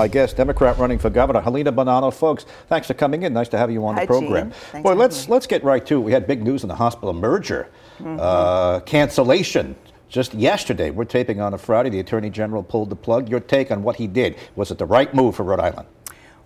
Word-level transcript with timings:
My 0.00 0.08
guest, 0.08 0.38
Democrat 0.38 0.78
running 0.78 0.98
for 0.98 1.10
governor, 1.10 1.42
Helena 1.42 1.70
Buonanno. 1.70 2.10
Folks, 2.10 2.46
thanks 2.68 2.86
for 2.86 2.94
coming 2.94 3.24
in. 3.24 3.34
Nice 3.34 3.48
to 3.48 3.58
have 3.58 3.70
you 3.70 3.84
on 3.84 3.96
Hi, 3.96 4.00
the 4.00 4.06
program. 4.06 4.50
Boy, 4.82 4.94
let's 4.94 5.28
let's 5.28 5.46
get 5.46 5.62
right 5.62 5.84
to 5.84 5.96
it. 5.96 6.00
We 6.00 6.10
had 6.10 6.26
big 6.26 6.42
news 6.42 6.62
in 6.62 6.70
the 6.70 6.74
hospital 6.74 7.12
merger, 7.12 7.68
mm-hmm. 7.98 8.16
uh, 8.18 8.80
cancellation. 8.80 9.76
Just 10.08 10.32
yesterday, 10.32 10.88
we're 10.88 11.04
taping 11.04 11.42
on 11.42 11.52
a 11.52 11.58
Friday. 11.58 11.90
The 11.90 12.00
Attorney 12.00 12.30
General 12.30 12.62
pulled 12.62 12.88
the 12.88 12.96
plug. 12.96 13.28
Your 13.28 13.40
take 13.40 13.70
on 13.70 13.82
what 13.82 13.96
he 13.96 14.06
did? 14.06 14.36
Was 14.56 14.70
it 14.70 14.78
the 14.78 14.86
right 14.86 15.12
move 15.12 15.36
for 15.36 15.42
Rhode 15.42 15.60
Island? 15.60 15.86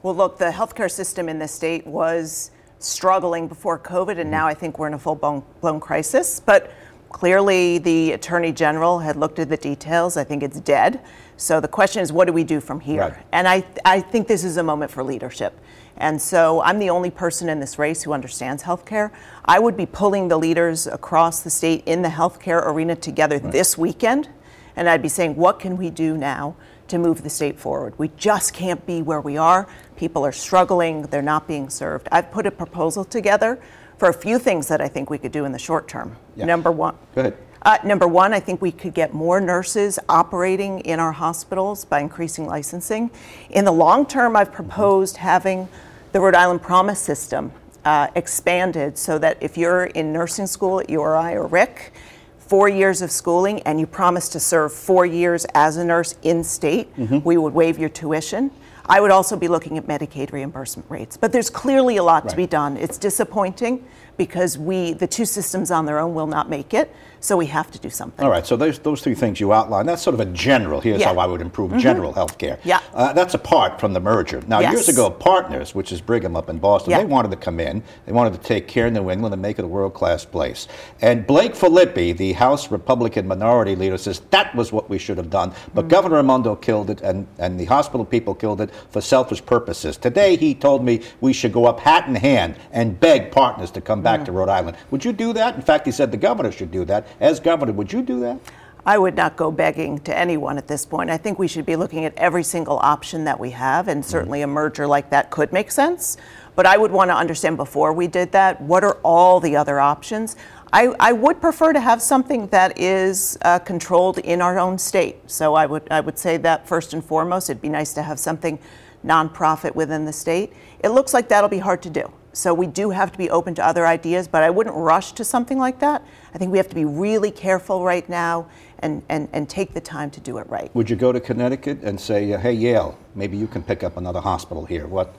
Well, 0.02 0.16
look, 0.16 0.36
the 0.36 0.50
healthcare 0.50 0.90
system 0.90 1.28
in 1.28 1.38
this 1.38 1.52
state 1.52 1.86
was 1.86 2.50
struggling 2.80 3.46
before 3.46 3.78
COVID, 3.78 4.08
and 4.08 4.18
mm-hmm. 4.18 4.30
now 4.30 4.48
I 4.48 4.54
think 4.54 4.80
we're 4.80 4.88
in 4.88 4.94
a 4.94 4.98
full 4.98 5.14
blown 5.14 5.78
crisis. 5.78 6.40
But 6.40 6.72
clearly, 7.10 7.78
the 7.78 8.10
Attorney 8.10 8.50
General 8.50 8.98
had 8.98 9.14
looked 9.14 9.38
at 9.38 9.48
the 9.48 9.56
details. 9.56 10.16
I 10.16 10.24
think 10.24 10.42
it's 10.42 10.58
dead. 10.58 11.00
So 11.36 11.60
the 11.60 11.68
question 11.68 12.02
is, 12.02 12.12
what 12.12 12.26
do 12.26 12.32
we 12.32 12.44
do 12.44 12.60
from 12.60 12.80
here? 12.80 13.00
Right. 13.00 13.26
And 13.32 13.48
I, 13.48 13.64
I 13.84 14.00
think 14.00 14.28
this 14.28 14.44
is 14.44 14.56
a 14.56 14.62
moment 14.62 14.90
for 14.90 15.02
leadership. 15.02 15.58
And 15.96 16.20
so 16.20 16.60
I'm 16.62 16.78
the 16.78 16.90
only 16.90 17.10
person 17.10 17.48
in 17.48 17.60
this 17.60 17.78
race 17.78 18.02
who 18.02 18.12
understands 18.12 18.62
healthcare. 18.62 19.10
I 19.44 19.58
would 19.58 19.76
be 19.76 19.86
pulling 19.86 20.28
the 20.28 20.36
leaders 20.36 20.86
across 20.86 21.42
the 21.42 21.50
state 21.50 21.84
in 21.86 22.02
the 22.02 22.08
healthcare 22.08 22.66
arena 22.66 22.96
together 22.96 23.38
right. 23.38 23.52
this 23.52 23.78
weekend. 23.78 24.28
And 24.76 24.88
I'd 24.88 25.02
be 25.02 25.08
saying, 25.08 25.36
what 25.36 25.60
can 25.60 25.76
we 25.76 25.90
do 25.90 26.16
now 26.16 26.56
to 26.88 26.98
move 26.98 27.22
the 27.22 27.30
state 27.30 27.58
forward? 27.58 27.96
We 27.98 28.08
just 28.16 28.52
can't 28.52 28.84
be 28.86 29.02
where 29.02 29.20
we 29.20 29.36
are. 29.36 29.68
People 29.96 30.26
are 30.26 30.32
struggling, 30.32 31.02
they're 31.02 31.22
not 31.22 31.46
being 31.46 31.70
served. 31.70 32.08
I've 32.10 32.30
put 32.32 32.46
a 32.46 32.50
proposal 32.50 33.04
together 33.04 33.60
for 33.98 34.08
a 34.08 34.12
few 34.12 34.40
things 34.40 34.66
that 34.68 34.80
I 34.80 34.88
think 34.88 35.10
we 35.10 35.18
could 35.18 35.30
do 35.30 35.44
in 35.44 35.52
the 35.52 35.58
short 35.58 35.86
term. 35.86 36.16
Yeah. 36.34 36.46
Number 36.46 36.72
one. 36.72 36.96
Go 37.14 37.20
ahead. 37.20 37.38
Uh, 37.64 37.78
number 37.82 38.06
one, 38.06 38.34
I 38.34 38.40
think 38.40 38.60
we 38.60 38.70
could 38.70 38.92
get 38.92 39.14
more 39.14 39.40
nurses 39.40 39.98
operating 40.10 40.80
in 40.80 41.00
our 41.00 41.12
hospitals 41.12 41.86
by 41.86 42.00
increasing 42.00 42.46
licensing. 42.46 43.10
In 43.50 43.64
the 43.64 43.72
long 43.72 44.04
term, 44.04 44.36
I've 44.36 44.52
proposed 44.52 45.16
having 45.16 45.68
the 46.12 46.20
Rhode 46.20 46.34
Island 46.34 46.60
Promise 46.60 47.00
system 47.00 47.52
uh, 47.86 48.08
expanded 48.14 48.98
so 48.98 49.18
that 49.18 49.38
if 49.40 49.56
you're 49.56 49.84
in 49.84 50.12
nursing 50.12 50.46
school 50.46 50.80
at 50.80 50.90
URI 50.90 51.36
or 51.36 51.46
RIC, 51.46 51.92
four 52.38 52.68
years 52.68 53.00
of 53.00 53.10
schooling 53.10 53.60
and 53.62 53.80
you 53.80 53.86
promise 53.86 54.28
to 54.28 54.40
serve 54.40 54.70
four 54.70 55.06
years 55.06 55.46
as 55.54 55.78
a 55.78 55.84
nurse 55.84 56.16
in 56.22 56.44
state, 56.44 56.94
mm-hmm. 56.96 57.20
we 57.24 57.38
would 57.38 57.54
waive 57.54 57.78
your 57.78 57.88
tuition. 57.88 58.50
I 58.86 59.00
would 59.00 59.10
also 59.10 59.36
be 59.36 59.48
looking 59.48 59.78
at 59.78 59.86
Medicaid 59.86 60.32
reimbursement 60.32 60.90
rates. 60.90 61.16
But 61.16 61.32
there's 61.32 61.48
clearly 61.48 61.96
a 61.96 62.02
lot 62.02 62.24
right. 62.24 62.30
to 62.30 62.36
be 62.36 62.46
done. 62.46 62.76
It's 62.76 62.98
disappointing 62.98 63.86
because 64.18 64.58
we, 64.58 64.92
the 64.92 65.06
two 65.06 65.24
systems 65.24 65.70
on 65.70 65.86
their 65.86 65.98
own 65.98 66.14
will 66.14 66.26
not 66.26 66.50
make 66.50 66.74
it. 66.74 66.94
So 67.24 67.38
we 67.38 67.46
have 67.46 67.70
to 67.70 67.78
do 67.78 67.88
something. 67.88 68.22
All 68.22 68.30
right. 68.30 68.46
So 68.46 68.54
those 68.54 68.78
those 68.80 69.00
three 69.00 69.14
things 69.14 69.40
you 69.40 69.54
outlined. 69.54 69.88
That's 69.88 70.02
sort 70.02 70.12
of 70.12 70.20
a 70.20 70.26
general. 70.26 70.82
Here's 70.82 71.00
yeah. 71.00 71.06
how 71.06 71.18
I 71.18 71.24
would 71.24 71.40
improve 71.40 71.70
mm-hmm. 71.70 71.78
general 71.78 72.12
health 72.12 72.36
care. 72.36 72.58
Yeah. 72.64 72.80
Uh, 72.92 73.14
that's 73.14 73.32
apart 73.32 73.80
from 73.80 73.94
the 73.94 74.00
merger. 74.00 74.42
Now, 74.46 74.60
yes. 74.60 74.74
years 74.74 74.88
ago, 74.90 75.08
Partners, 75.08 75.74
which 75.74 75.90
is 75.90 76.02
Brigham 76.02 76.36
up 76.36 76.50
in 76.50 76.58
Boston, 76.58 76.90
yeah. 76.90 76.98
they 76.98 77.06
wanted 77.06 77.30
to 77.30 77.38
come 77.38 77.60
in. 77.60 77.82
They 78.04 78.12
wanted 78.12 78.34
to 78.34 78.40
take 78.40 78.68
care 78.68 78.88
of 78.88 78.92
New 78.92 79.10
England 79.10 79.32
and 79.32 79.40
make 79.40 79.58
it 79.58 79.64
a 79.64 79.68
world 79.68 79.94
class 79.94 80.26
place. 80.26 80.68
And 81.00 81.26
Blake 81.26 81.54
Filippi, 81.54 82.14
the 82.14 82.34
House 82.34 82.70
Republican 82.70 83.26
minority 83.26 83.74
leader, 83.74 83.96
says 83.96 84.20
that 84.28 84.54
was 84.54 84.70
what 84.70 84.90
we 84.90 84.98
should 84.98 85.16
have 85.16 85.30
done. 85.30 85.54
But 85.72 85.82
mm-hmm. 85.82 85.88
Governor 85.88 86.16
Raimondo 86.16 86.56
killed 86.56 86.90
it, 86.90 87.00
and 87.00 87.26
and 87.38 87.58
the 87.58 87.64
hospital 87.64 88.04
people 88.04 88.34
killed 88.34 88.60
it 88.60 88.70
for 88.90 89.00
selfish 89.00 89.42
purposes. 89.46 89.96
Today, 89.96 90.36
he 90.36 90.54
told 90.54 90.84
me 90.84 91.00
we 91.22 91.32
should 91.32 91.52
go 91.52 91.64
up 91.64 91.80
hat 91.80 92.06
in 92.06 92.16
hand 92.16 92.56
and 92.70 93.00
beg 93.00 93.32
Partners 93.32 93.70
to 93.70 93.80
come 93.80 94.02
back 94.02 94.18
mm-hmm. 94.18 94.26
to 94.26 94.32
Rhode 94.32 94.50
Island. 94.50 94.76
Would 94.90 95.06
you 95.06 95.14
do 95.14 95.32
that? 95.32 95.54
In 95.54 95.62
fact, 95.62 95.86
he 95.86 95.90
said 95.92 96.10
the 96.10 96.18
governor 96.18 96.52
should 96.52 96.70
do 96.70 96.84
that. 96.84 97.06
As 97.20 97.40
governor, 97.40 97.72
would 97.72 97.92
you 97.92 98.02
do 98.02 98.20
that? 98.20 98.38
I 98.86 98.98
would 98.98 99.16
not 99.16 99.36
go 99.36 99.50
begging 99.50 99.98
to 100.00 100.16
anyone 100.16 100.58
at 100.58 100.68
this 100.68 100.84
point. 100.84 101.08
I 101.08 101.16
think 101.16 101.38
we 101.38 101.48
should 101.48 101.64
be 101.64 101.74
looking 101.74 102.04
at 102.04 102.14
every 102.18 102.42
single 102.42 102.78
option 102.80 103.24
that 103.24 103.40
we 103.40 103.50
have, 103.52 103.88
and 103.88 104.04
certainly 104.04 104.42
a 104.42 104.46
merger 104.46 104.86
like 104.86 105.08
that 105.10 105.30
could 105.30 105.52
make 105.54 105.70
sense. 105.70 106.18
But 106.54 106.66
I 106.66 106.76
would 106.76 106.90
want 106.90 107.10
to 107.10 107.16
understand 107.16 107.56
before 107.56 107.94
we 107.94 108.08
did 108.08 108.32
that 108.32 108.60
what 108.60 108.84
are 108.84 108.98
all 109.02 109.40
the 109.40 109.56
other 109.56 109.80
options? 109.80 110.36
I, 110.70 110.88
I 111.00 111.12
would 111.12 111.40
prefer 111.40 111.72
to 111.72 111.80
have 111.80 112.02
something 112.02 112.48
that 112.48 112.78
is 112.78 113.38
uh, 113.42 113.58
controlled 113.60 114.18
in 114.18 114.42
our 114.42 114.58
own 114.58 114.76
state. 114.76 115.16
So 115.30 115.54
I 115.54 115.64
would, 115.66 115.86
I 115.90 116.00
would 116.00 116.18
say 116.18 116.36
that 116.38 116.68
first 116.68 116.92
and 116.92 117.02
foremost, 117.02 117.48
it'd 117.48 117.62
be 117.62 117.68
nice 117.70 117.94
to 117.94 118.02
have 118.02 118.18
something 118.18 118.58
nonprofit 119.04 119.74
within 119.74 120.04
the 120.04 120.12
state. 120.12 120.52
It 120.80 120.90
looks 120.90 121.14
like 121.14 121.28
that'll 121.28 121.48
be 121.48 121.58
hard 121.58 121.80
to 121.82 121.90
do. 121.90 122.12
So 122.34 122.52
we 122.52 122.66
do 122.66 122.90
have 122.90 123.12
to 123.12 123.18
be 123.18 123.30
open 123.30 123.54
to 123.54 123.66
other 123.66 123.86
ideas, 123.86 124.26
but 124.26 124.42
I 124.42 124.50
wouldn't 124.50 124.74
rush 124.74 125.12
to 125.12 125.24
something 125.24 125.58
like 125.58 125.78
that. 125.78 126.04
I 126.34 126.38
think 126.38 126.50
we 126.50 126.58
have 126.58 126.68
to 126.68 126.74
be 126.74 126.84
really 126.84 127.30
careful 127.30 127.84
right 127.84 128.06
now 128.08 128.48
and, 128.80 129.02
and, 129.08 129.28
and 129.32 129.48
take 129.48 129.72
the 129.72 129.80
time 129.80 130.10
to 130.10 130.20
do 130.20 130.38
it 130.38 130.50
right. 130.50 130.74
Would 130.74 130.90
you 130.90 130.96
go 130.96 131.12
to 131.12 131.20
Connecticut 131.20 131.82
and 131.82 131.98
say, 131.98 132.32
uh, 132.32 132.38
hey, 132.38 132.52
Yale, 132.52 132.98
maybe 133.14 133.36
you 133.36 133.46
can 133.46 133.62
pick 133.62 133.84
up 133.84 133.96
another 133.96 134.20
hospital 134.20 134.66
here? 134.66 134.88
What, 134.88 135.14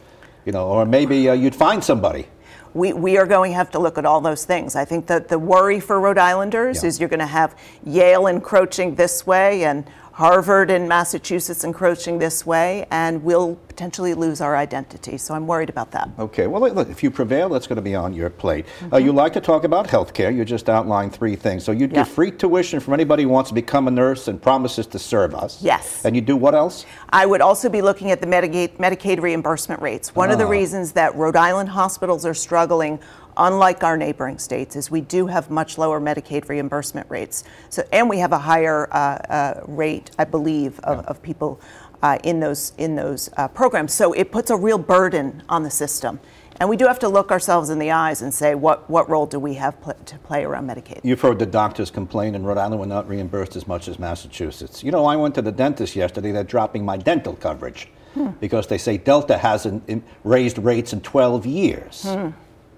you 0.45 0.51
know, 0.51 0.67
or 0.67 0.85
maybe 0.85 1.29
uh, 1.29 1.33
you'd 1.33 1.55
find 1.55 1.83
somebody 1.83 2.27
we, 2.75 2.91
we 2.91 3.17
are 3.17 3.25
going 3.25 3.51
to 3.51 3.55
have 3.55 3.71
to 3.71 3.79
look 3.79 3.97
at 3.97 4.05
all 4.05 4.19
those 4.19 4.43
things. 4.43 4.75
I 4.75 4.83
think 4.83 5.07
that 5.07 5.29
the 5.29 5.39
worry 5.39 5.79
for 5.79 5.99
Rhode 5.99 6.17
Islanders 6.17 6.83
yeah. 6.83 6.89
is 6.89 6.99
you're 6.99 7.09
going 7.09 7.21
to 7.21 7.25
have 7.25 7.57
Yale 7.85 8.27
encroaching 8.27 8.95
this 8.95 9.25
way 9.25 9.63
and 9.63 9.89
Harvard 10.15 10.71
and 10.71 10.87
Massachusetts 10.87 11.65
encroaching 11.65 12.19
this 12.19 12.45
way, 12.45 12.85
and 12.89 13.21
we'll 13.21 13.55
potentially 13.67 14.13
lose 14.13 14.39
our 14.39 14.55
identity. 14.55 15.17
So 15.17 15.33
I'm 15.33 15.45
worried 15.45 15.69
about 15.69 15.91
that. 15.91 16.09
Okay. 16.17 16.47
Well, 16.47 16.61
look, 16.73 16.89
if 16.89 17.03
you 17.03 17.11
prevail, 17.11 17.49
that's 17.49 17.67
going 17.67 17.75
to 17.75 17.81
be 17.81 17.95
on 17.95 18.13
your 18.13 18.29
plate. 18.29 18.65
Uh, 18.65 18.69
mm-hmm. 18.69 18.93
Uh, 18.93 18.97
you 18.99 19.11
like 19.11 19.33
to 19.33 19.41
talk 19.41 19.65
about 19.65 19.89
health 19.89 20.13
care. 20.13 20.31
You 20.31 20.45
just 20.45 20.69
outlined 20.69 21.13
three 21.13 21.35
things. 21.35 21.65
So 21.65 21.73
you'd 21.73 21.91
yeah. 21.91 22.05
give 22.05 22.13
free 22.13 22.31
tuition 22.31 22.79
from 22.79 22.93
anybody 22.93 23.23
who 23.23 23.29
wants 23.29 23.49
to 23.49 23.53
become 23.53 23.89
a 23.89 23.91
nurse 23.91 24.29
and 24.29 24.41
promises 24.41 24.87
to 24.87 24.99
serve 24.99 25.35
us. 25.35 25.61
Yes. 25.61 26.05
And 26.05 26.15
you 26.15 26.21
do 26.21 26.37
what 26.37 26.55
else? 26.55 26.85
I 27.09 27.25
would 27.25 27.41
also 27.41 27.67
be 27.67 27.81
looking 27.81 28.09
at 28.09 28.21
the 28.21 28.27
Medicaid, 28.27 28.77
Medicaid 28.77 29.21
reimbursement 29.21 29.81
rates. 29.81 30.15
One 30.15 30.31
of 30.31 30.37
the 30.37 30.45
ah. 30.45 30.49
reasons 30.49 30.93
that 30.93 31.13
Rhode 31.15 31.35
Island 31.35 31.67
hospitals 31.67 32.25
are 32.25 32.33
struggling 32.33 33.01
unlike 33.37 33.83
our 33.83 33.97
neighboring 33.97 34.39
states, 34.39 34.75
is 34.75 34.91
we 34.91 35.01
do 35.01 35.27
have 35.27 35.49
much 35.49 35.77
lower 35.77 35.99
Medicaid 35.99 36.47
reimbursement 36.49 37.09
rates. 37.09 37.43
So, 37.69 37.83
and 37.91 38.09
we 38.09 38.19
have 38.19 38.31
a 38.31 38.39
higher 38.39 38.87
uh, 38.91 38.97
uh, 38.97 39.61
rate, 39.67 40.11
I 40.17 40.23
believe, 40.23 40.79
of, 40.79 40.97
yeah. 40.97 41.03
of 41.03 41.21
people 41.21 41.59
uh, 42.01 42.19
in 42.23 42.39
those 42.39 42.73
in 42.77 42.95
those 42.95 43.29
uh, 43.37 43.47
programs. 43.47 43.93
So 43.93 44.13
it 44.13 44.31
puts 44.31 44.49
a 44.51 44.55
real 44.55 44.77
burden 44.77 45.43
on 45.49 45.63
the 45.63 45.71
system. 45.71 46.19
And 46.59 46.69
we 46.69 46.77
do 46.77 46.87
have 46.87 46.99
to 46.99 47.09
look 47.09 47.31
ourselves 47.31 47.69
in 47.69 47.79
the 47.79 47.91
eyes 47.91 48.21
and 48.21 48.33
say, 48.33 48.55
what, 48.55 48.89
what 48.89 49.09
role 49.09 49.25
do 49.25 49.39
we 49.39 49.55
have 49.55 49.79
pl- 49.81 49.93
to 50.05 50.17
play 50.19 50.45
around 50.45 50.69
Medicaid? 50.69 51.01
You've 51.03 51.19
heard 51.19 51.37
the 51.37 51.45
doctors 51.45 51.91
complain 51.91 52.33
in 52.33 52.45
Rhode 52.45 52.57
Island 52.57 52.79
we're 52.79 52.85
not 52.85 53.09
reimbursed 53.09 53.57
as 53.57 53.67
much 53.67 53.89
as 53.89 53.99
Massachusetts. 53.99 54.81
You 54.81 54.91
know, 54.91 55.05
I 55.05 55.17
went 55.17 55.35
to 55.35 55.41
the 55.41 55.51
dentist 55.51 55.97
yesterday, 55.97 56.31
they're 56.31 56.45
dropping 56.45 56.85
my 56.85 56.95
dental 56.95 57.35
coverage 57.35 57.89
hmm. 58.13 58.29
because 58.39 58.67
they 58.67 58.77
say 58.77 58.97
Delta 58.97 59.37
hasn't 59.37 60.03
raised 60.23 60.57
rates 60.57 60.93
in 60.93 61.01
12 61.01 61.45
years. 61.45 62.03
Hmm. 62.03 62.29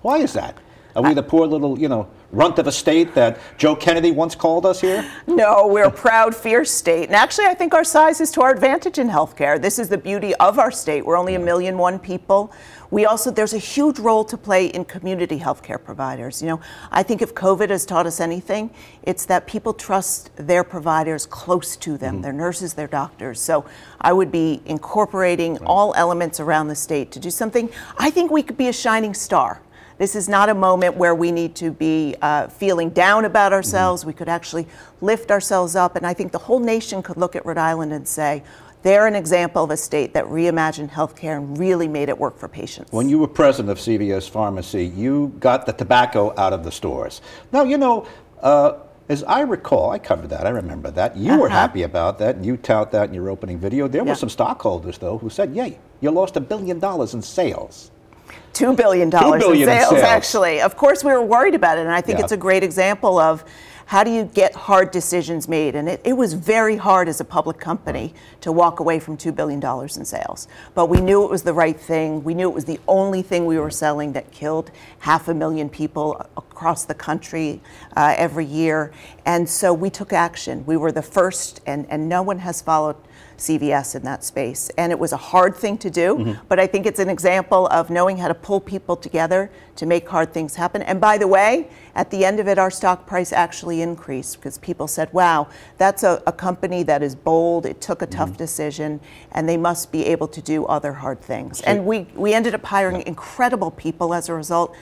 Why 0.07 0.19
is 0.19 0.31
that? 0.31 0.57
Are 0.95 1.03
we 1.03 1.13
the 1.13 1.21
poor 1.21 1.45
little, 1.45 1.77
you 1.77 1.89
know, 1.89 2.07
runt 2.31 2.59
of 2.59 2.65
a 2.65 2.71
state 2.71 3.13
that 3.15 3.39
Joe 3.57 3.75
Kennedy 3.75 4.11
once 4.11 4.35
called 4.35 4.65
us 4.65 4.79
here? 4.79 5.05
No, 5.27 5.67
we're 5.67 5.83
a 5.83 5.91
proud, 5.91 6.33
fierce 6.33 6.71
state. 6.71 7.07
And 7.07 7.15
actually, 7.15 7.47
I 7.47 7.53
think 7.53 7.73
our 7.73 7.83
size 7.83 8.21
is 8.21 8.31
to 8.31 8.41
our 8.41 8.51
advantage 8.51 8.99
in 8.99 9.09
healthcare. 9.09 9.61
This 9.61 9.77
is 9.77 9.89
the 9.89 9.97
beauty 9.97 10.33
of 10.35 10.59
our 10.59 10.71
state. 10.71 11.05
We're 11.05 11.17
only 11.17 11.35
a 11.35 11.39
million 11.39 11.77
one 11.77 11.99
people. 11.99 12.53
We 12.89 13.05
also, 13.05 13.31
there's 13.31 13.53
a 13.53 13.59
huge 13.59 13.99
role 13.99 14.23
to 14.23 14.37
play 14.37 14.67
in 14.67 14.85
community 14.85 15.39
healthcare 15.39 15.83
providers. 15.83 16.41
You 16.41 16.47
know, 16.47 16.61
I 16.89 17.03
think 17.03 17.21
if 17.21 17.35
COVID 17.35 17.69
has 17.69 17.85
taught 17.85 18.07
us 18.07 18.21
anything, 18.21 18.71
it's 19.03 19.25
that 19.25 19.45
people 19.45 19.73
trust 19.73 20.31
their 20.37 20.63
providers 20.63 21.25
close 21.25 21.75
to 21.77 21.97
them, 21.97 22.13
mm-hmm. 22.13 22.21
their 22.23 22.33
nurses, 22.33 22.75
their 22.75 22.87
doctors. 22.87 23.41
So 23.41 23.65
I 23.99 24.13
would 24.13 24.31
be 24.31 24.61
incorporating 24.65 25.55
right. 25.55 25.63
all 25.65 25.93
elements 25.95 26.39
around 26.39 26.69
the 26.69 26.75
state 26.75 27.11
to 27.11 27.19
do 27.19 27.29
something. 27.29 27.69
I 27.97 28.09
think 28.09 28.31
we 28.31 28.41
could 28.41 28.57
be 28.57 28.69
a 28.69 28.73
shining 28.73 29.13
star 29.13 29.61
this 29.97 30.15
is 30.15 30.29
not 30.29 30.49
a 30.49 30.53
moment 30.53 30.95
where 30.95 31.15
we 31.15 31.31
need 31.31 31.55
to 31.55 31.71
be 31.71 32.15
uh, 32.21 32.47
feeling 32.47 32.89
down 32.89 33.25
about 33.25 33.53
ourselves. 33.53 34.01
Mm-hmm. 34.01 34.09
We 34.09 34.13
could 34.13 34.29
actually 34.29 34.67
lift 35.01 35.31
ourselves 35.31 35.75
up. 35.75 35.95
And 35.95 36.05
I 36.05 36.13
think 36.13 36.31
the 36.31 36.37
whole 36.39 36.59
nation 36.59 37.01
could 37.01 37.17
look 37.17 37.35
at 37.35 37.45
Rhode 37.45 37.57
Island 37.57 37.93
and 37.93 38.07
say, 38.07 38.43
they're 38.83 39.07
an 39.07 39.15
example 39.15 39.63
of 39.63 39.71
a 39.71 39.77
state 39.77 40.13
that 40.13 40.25
reimagined 40.25 40.91
healthcare 40.91 41.37
and 41.37 41.57
really 41.57 41.87
made 41.87 42.09
it 42.09 42.17
work 42.17 42.37
for 42.37 42.47
patients. 42.47 42.91
When 42.91 43.09
you 43.09 43.17
were 43.17 43.27
president 43.27 43.71
of 43.71 43.79
CVS 43.79 44.29
Pharmacy, 44.29 44.85
you 44.85 45.33
got 45.39 45.65
the 45.65 45.73
tobacco 45.73 46.33
out 46.37 46.53
of 46.53 46.63
the 46.63 46.71
stores. 46.71 47.21
Now, 47.51 47.63
you 47.63 47.77
know, 47.77 48.07
uh, 48.41 48.73
as 49.09 49.23
I 49.23 49.41
recall, 49.41 49.91
I 49.91 49.99
covered 49.99 50.29
that, 50.29 50.45
I 50.45 50.49
remember 50.49 50.91
that. 50.91 51.17
You 51.17 51.31
uh-huh. 51.31 51.41
were 51.41 51.49
happy 51.49 51.83
about 51.83 52.19
that, 52.19 52.35
and 52.35 52.45
you 52.45 52.55
tout 52.55 52.91
that 52.91 53.09
in 53.09 53.15
your 53.15 53.29
opening 53.29 53.57
video. 53.57 53.87
There 53.87 54.03
yeah. 54.03 54.09
were 54.09 54.15
some 54.15 54.29
stockholders, 54.29 54.97
though, 54.97 55.17
who 55.17 55.29
said, 55.29 55.55
yay, 55.55 55.79
you 56.01 56.11
lost 56.11 56.35
a 56.35 56.41
billion 56.41 56.79
dollars 56.79 57.13
in 57.13 57.21
sales. 57.21 57.91
$2 58.57 58.75
billion, 58.75 59.11
$2 59.11 59.39
billion 59.39 59.69
in, 59.69 59.75
sales, 59.75 59.91
in, 59.91 59.97
sales, 59.99 60.03
actually. 60.03 60.61
Of 60.61 60.75
course, 60.75 61.03
we 61.03 61.11
were 61.11 61.21
worried 61.21 61.55
about 61.55 61.77
it, 61.77 61.81
and 61.81 61.91
I 61.91 62.01
think 62.01 62.17
yeah. 62.17 62.23
it's 62.23 62.33
a 62.33 62.37
great 62.37 62.63
example 62.63 63.19
of 63.19 63.43
how 63.87 64.03
do 64.03 64.11
you 64.11 64.25
get 64.25 64.53
hard 64.53 64.91
decisions 64.91 65.47
made? 65.47 65.73
And 65.73 65.87
it, 65.87 66.01
it 66.03 66.11
was 66.11 66.33
very 66.33 66.75
hard 66.75 67.07
as 67.07 67.21
a 67.21 67.23
public 67.23 67.57
company 67.57 68.13
to 68.41 68.51
walk 68.51 68.81
away 68.81 68.99
from 68.99 69.15
$2 69.15 69.33
billion 69.33 69.63
in 69.63 70.03
sales. 70.03 70.49
But 70.75 70.87
we 70.87 70.99
knew 70.99 71.23
it 71.23 71.31
was 71.31 71.43
the 71.43 71.53
right 71.53 71.79
thing. 71.79 72.21
We 72.21 72.33
knew 72.33 72.49
it 72.49 72.53
was 72.53 72.65
the 72.65 72.81
only 72.85 73.21
thing 73.21 73.45
we 73.45 73.57
were 73.57 73.71
selling 73.71 74.11
that 74.11 74.29
killed 74.31 74.71
half 74.99 75.29
a 75.29 75.33
million 75.33 75.69
people 75.69 76.21
across 76.35 76.83
the 76.83 76.95
country 76.95 77.61
uh, 77.95 78.13
every 78.17 78.43
year. 78.43 78.91
And 79.25 79.47
so 79.47 79.73
we 79.73 79.89
took 79.89 80.11
action. 80.11 80.65
We 80.65 80.75
were 80.75 80.91
the 80.91 81.01
first, 81.01 81.61
and, 81.65 81.87
and 81.89 82.09
no 82.09 82.21
one 82.21 82.39
has 82.39 82.61
followed 82.61 82.97
CVS 83.37 83.95
in 83.95 84.03
that 84.03 84.23
space. 84.23 84.69
And 84.77 84.91
it 84.91 84.99
was 84.99 85.13
a 85.13 85.17
hard 85.17 85.55
thing 85.55 85.77
to 85.79 85.89
do, 85.89 86.15
mm-hmm. 86.15 86.45
but 86.47 86.59
I 86.59 86.67
think 86.67 86.85
it's 86.85 86.99
an 86.99 87.09
example 87.09 87.67
of 87.67 87.89
knowing 87.89 88.17
how 88.17 88.27
to 88.27 88.33
pull 88.33 88.59
people 88.59 88.95
together 88.95 89.51
to 89.75 89.85
make 89.85 90.07
hard 90.09 90.33
things 90.33 90.55
happen. 90.55 90.81
And 90.81 90.99
by 90.99 91.17
the 91.17 91.27
way, 91.27 91.69
at 91.95 92.09
the 92.11 92.25
end 92.25 92.39
of 92.39 92.47
it, 92.47 92.57
our 92.57 92.71
stock 92.71 93.05
price 93.05 93.31
actually 93.31 93.81
increased 93.81 94.37
because 94.37 94.57
people 94.57 94.87
said, 94.87 95.11
wow, 95.13 95.47
that's 95.77 96.03
a, 96.03 96.21
a 96.27 96.31
company 96.31 96.83
that 96.83 97.03
is 97.03 97.15
bold, 97.15 97.65
it 97.65 97.79
took 97.79 98.01
a 98.01 98.07
tough 98.07 98.29
mm-hmm. 98.29 98.37
decision, 98.37 98.99
and 99.31 99.47
they 99.47 99.57
must 99.57 99.91
be 99.91 100.05
able 100.05 100.27
to 100.27 100.41
do 100.41 100.65
other 100.65 100.93
hard 100.93 101.21
things. 101.21 101.61
And 101.61 101.85
we, 101.85 102.07
we 102.15 102.33
ended 102.33 102.55
up 102.55 102.65
hiring 102.65 102.97
yeah. 102.97 103.07
incredible 103.07 103.71
people 103.71 104.13
as 104.13 104.29
a 104.29 104.33
result. 104.33 104.75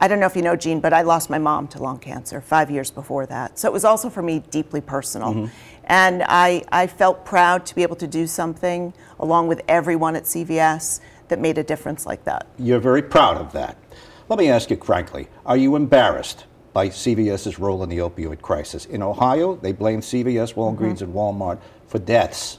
I 0.00 0.08
don't 0.08 0.20
know 0.20 0.26
if 0.26 0.36
you 0.36 0.42
know, 0.42 0.56
Gene, 0.56 0.80
but 0.80 0.92
I 0.92 1.02
lost 1.02 1.28
my 1.28 1.38
mom 1.38 1.68
to 1.68 1.82
lung 1.82 1.98
cancer 1.98 2.40
five 2.40 2.70
years 2.70 2.90
before 2.90 3.26
that. 3.26 3.58
So 3.58 3.68
it 3.68 3.72
was 3.72 3.84
also 3.84 4.08
for 4.08 4.22
me 4.22 4.40
deeply 4.50 4.80
personal. 4.80 5.34
Mm-hmm. 5.34 5.46
And 5.84 6.22
I, 6.26 6.64
I 6.70 6.86
felt 6.86 7.24
proud 7.24 7.66
to 7.66 7.74
be 7.74 7.82
able 7.82 7.96
to 7.96 8.06
do 8.06 8.26
something 8.26 8.92
along 9.18 9.48
with 9.48 9.62
everyone 9.68 10.16
at 10.16 10.24
CVS 10.24 11.00
that 11.28 11.38
made 11.38 11.58
a 11.58 11.64
difference 11.64 12.06
like 12.06 12.24
that. 12.24 12.46
You're 12.58 12.80
very 12.80 13.02
proud 13.02 13.38
of 13.38 13.52
that. 13.52 13.76
Let 14.28 14.38
me 14.38 14.50
ask 14.50 14.70
you 14.70 14.76
frankly 14.76 15.28
are 15.46 15.56
you 15.56 15.74
embarrassed 15.74 16.44
by 16.72 16.90
CVS's 16.90 17.58
role 17.58 17.82
in 17.82 17.88
the 17.88 17.98
opioid 17.98 18.42
crisis? 18.42 18.84
In 18.84 19.02
Ohio, 19.02 19.56
they 19.56 19.72
blame 19.72 20.00
CVS, 20.00 20.54
Walgreens, 20.54 21.00
mm-hmm. 21.00 21.04
and 21.04 21.14
Walmart 21.14 21.60
for 21.86 21.98
deaths 21.98 22.58